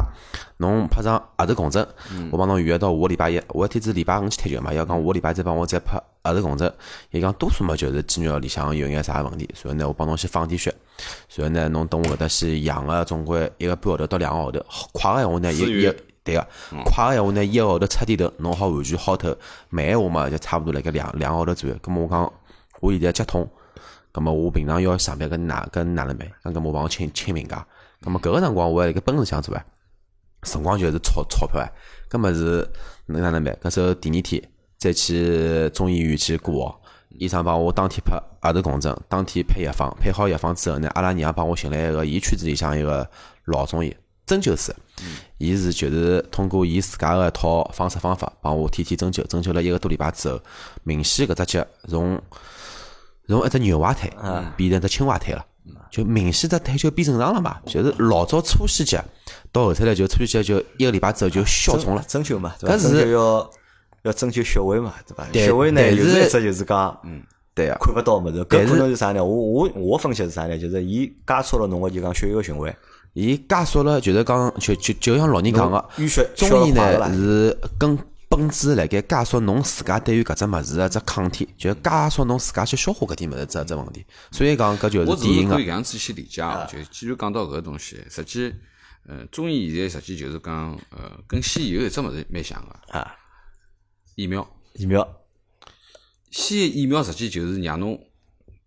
[0.57, 1.87] 侬拍张核磁共振，
[2.33, 6.73] 我帮侬预约到下个礼拜一，我一天子礼拜五去踢球嘛，要讲下个礼拜再帮我再拍核磁共振。
[7.11, 10.75] 伊讲多数嘛就是肌肉里向有眼啥问题，然后呢我帮侬先放点血，
[11.37, 15.95] 然后呢侬等我搿搭先养个总归一个半号头到两个号头，快个闲话呢一一自愈
[16.25, 16.47] 对个，
[16.87, 19.37] 快个闲话呢一个号头彻底头，侬好完全好透。
[19.69, 21.77] 慢闲话嘛就差勿多辣盖两两个号头左右。
[21.83, 22.33] 葛末我讲
[22.81, 23.47] 我现在脚痛。
[24.13, 26.29] 咁么我平常要上班跟哪跟哪能办？
[26.43, 27.67] 咁咁我帮我请请病假。
[28.03, 29.65] 咁么搿个辰光我还辣盖奔驰上做啊，
[30.43, 31.69] 辰光就是钞钞票啊。
[32.11, 32.69] 咁么是
[33.07, 33.55] 能哪能办？
[33.63, 34.43] 搿时候第二天
[34.77, 36.81] 再去中医院去挂号，
[37.11, 43.09] 医生帮我当天拍额头共振，当天配药方，配好药方之后呢，阿拉娘帮我寻来一个伊圈子里向一个
[43.45, 43.95] 老中医
[44.25, 44.75] 针灸师，
[45.39, 50.41] 伊是就是通过伊自家个一套方式方法帮我天天针灸，针灸了一个多礼拜之后，
[50.85, 52.21] 明显搿只脚从
[53.29, 54.11] 从一只牛蛙腿
[54.57, 55.45] 变成只青蛙腿了，
[55.91, 57.59] 就明显只腿就变正常了嘛。
[57.67, 59.05] 就是老早粗细脚，
[59.53, 62.03] 到后头来就粗细脚就一个礼拜之后就消肿了。
[62.09, 62.77] 针灸嘛，对伐？
[62.77, 63.51] 搿是要
[64.03, 65.27] 要针灸穴位嘛，对伐？
[65.33, 67.23] 穴位呢，但是有一只就是讲，嗯，
[67.55, 68.41] 对啊，看勿到物事。
[68.45, 69.25] 搿但是可能是啥呢？
[69.25, 70.57] 我我我分析是啥呢？
[70.57, 72.75] 就是伊加速了侬个就讲血液循环，
[73.13, 77.99] 伊加速了，就是讲就就就像老人讲个，淤血中医呢是根
[78.29, 84.05] 本质辣盖加速侬自家对于搿只物事个只抗体，就加速侬自家去消化搿点物事只只问题。
[84.31, 88.55] 所以讲搿就是典型个是可以搿样子去理解哦，就既然讲到搿个东西，实际，
[89.07, 93.15] 呃，中医现在实际就是讲，呃，跟西医有一只物事蛮像个，啊，
[94.15, 94.47] 疫苗。
[94.75, 95.07] 疫苗
[96.31, 97.99] 西医疫苗实际就是让侬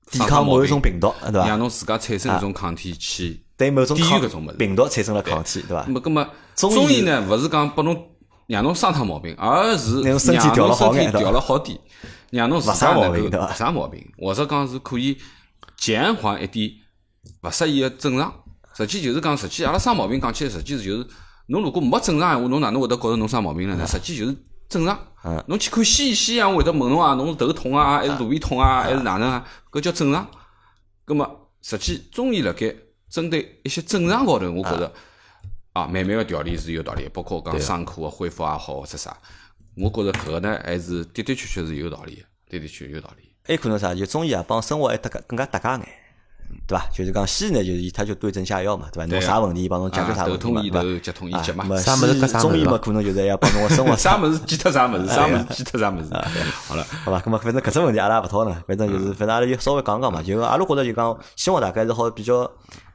[0.09, 1.47] 抵抗某一种病毒，对伐？
[1.47, 4.47] 让侬自家产生一种抗体去对某种抵御抗搿种。
[4.57, 6.09] 病毒产生了抗体，对伐那？
[6.09, 8.09] 么，中医呢，勿是讲拨侬
[8.51, 11.79] 让侬生脱毛病，而是让侬身体调了好点，
[12.31, 15.17] 让侬自勿生家能够毛病对吧勿生毛病，或者讲是可以
[15.77, 16.69] 减缓一点
[17.43, 18.33] 勿适宜个症状。
[18.75, 21.07] 实际就是讲，实际阿拉生毛病讲起来，实际是就是
[21.47, 23.85] 侬如果没症状闲话，侬哪能会得觉着侬生毛病了呢？
[23.87, 24.35] 实际就是
[24.67, 24.97] 正常。
[25.23, 29.45] 嗯侬去看西医，西医会得问侬啊，侬是头痛啊，还是肚皮痛啊，还是哪能啊？
[29.71, 30.27] 搿叫正常。
[31.05, 32.73] 葛末，实际中医辣盖
[33.09, 34.91] 针对一些症状高头，我觉着
[35.73, 39.15] 啊，慢慢个调理是有道理，包括讲伤口个恢复也好，或者啥，
[39.77, 43.29] 我觉着搿个呢还是的的确确是有道理的，的的确确有道理。
[43.43, 43.95] 还有可能啥？
[43.95, 45.87] 就中医啊，帮生活还搭更更加搭界眼，
[46.67, 46.85] 对伐？
[46.93, 49.05] 就是讲西医呢，就是伊他就对症下药嘛，对伐？
[49.05, 50.81] 侬啥问题，伊帮侬解决啥问题嘛，对伐？
[50.81, 56.09] 痛医头，脚痛医脚嘛啥物事中医嘛，可能就是要帮侬个生活 啥物事记脱啥物事，啥物事记脱啥物事。
[56.67, 62.51] 好了，好吧，咁么反正搿只问题阿拉也勿讨论，反正就是反正阿拉就稍微讲讲嘛，就阿拉觉着就讲，希望大家是好比较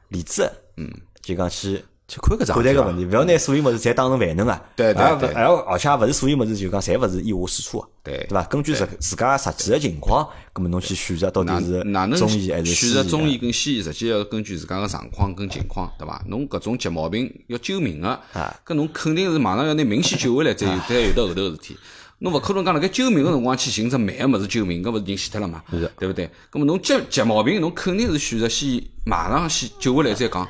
[0.09, 0.89] 理智的，嗯，
[1.21, 4.61] 就讲去去看搿桩事体伐看待搿问题，勿要拿所有物事侪当成万能啊。
[4.77, 7.87] 对对对而而而且也勿是所有物事就讲侪勿是一无是处啊。
[8.01, 8.43] 对对伐？
[8.43, 12.73] 根据自自家实际个情况，咁么侬去选择到底哪是哪能中医还是？
[12.73, 16.23] 选择中医跟西医，实际要根据自家个状况跟情况，对伐？
[16.27, 21.77] 侬搿种急毛病要救命个啊，搿侬肯定是马上要拿命先救回来，再有才有得后头个事体。
[22.19, 25.61] 侬勿可能讲辣盖救命个辰光去寻只慢个物事救命，搿勿是人死脱了嘛？
[25.99, 26.29] 对勿对？
[26.49, 30.47] 葛么侬急急毛病，侬肯定是选择先马上先救回来再讲。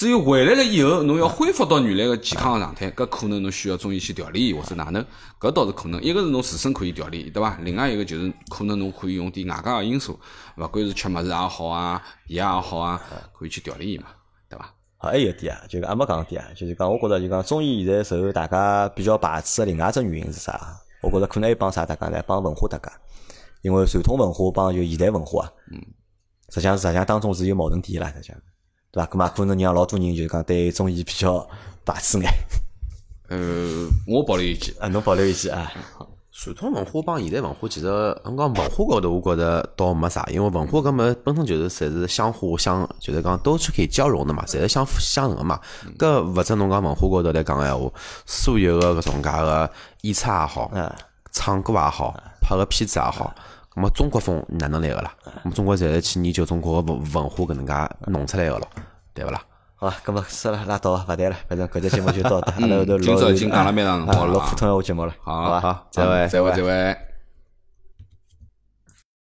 [0.00, 5.04] 只有回来了以后，侬要恢复到原来个健康个状态，搿可能侬需要中医去调理或者哪能，
[5.38, 6.02] 搿倒是可能。
[6.02, 7.58] 一个是侬自身可以调理，对伐？
[7.60, 10.18] 另外一个就是可能侬可以用点外加个因素，
[10.56, 12.98] 勿管是吃物事也好啊，药也好啊，
[13.34, 14.06] 可以去调理伊嘛，
[14.48, 14.74] 对伐？
[14.96, 20.80] 好，还有一点啊，就是还没讲点啊，就是讲，我觉着就讲中医现在受大家比较排斥个另外一只原因是啥？
[21.02, 22.24] 我觉着可能还帮啥大家呢？
[22.26, 22.90] 帮文化大家，
[23.60, 25.78] 因为传统文化帮就现代文化啊，嗯，
[26.48, 28.36] 实际上实际上当中是有矛盾点啦，实际上，
[28.92, 29.06] 对伐？
[29.06, 31.48] 咁嘛，可能让老多人就是讲对中医比较
[31.84, 32.30] 排斥眼。
[33.28, 35.72] 呃，我保留意见，啊，侬保留意见啊？
[36.32, 37.86] 传统文化帮现代文化其实，
[38.24, 45.60] 侬讲文化高头，我觉着倒没啥，因为文化搿么本身就是侪是相互相，就是讲都是可以交融的嘛，侪是相辅相成个嘛。
[45.98, 47.92] 搿勿只侬讲文化高头来讲个闲话，
[48.24, 49.70] 所有个搿种介个
[50.00, 50.72] 演出也好，
[51.30, 53.34] 唱歌也好，拍个片子也好，葛
[53.80, 55.12] 么中国风哪能来个啦？
[55.42, 57.72] 我们中国侪是去研究中国个文文化搿能介
[58.06, 58.68] 弄出来个咯，
[59.14, 59.40] 对勿啦？
[59.76, 65.60] 好，咁么算了，拉倒，勿谈了，反正搿节节目就到这，阿拉后头录今朝已经讲了蛮长辰光了啊录普通闲话节目了，好？
[65.60, 66.28] 好，再会。
[66.28, 67.09] 再会，再会。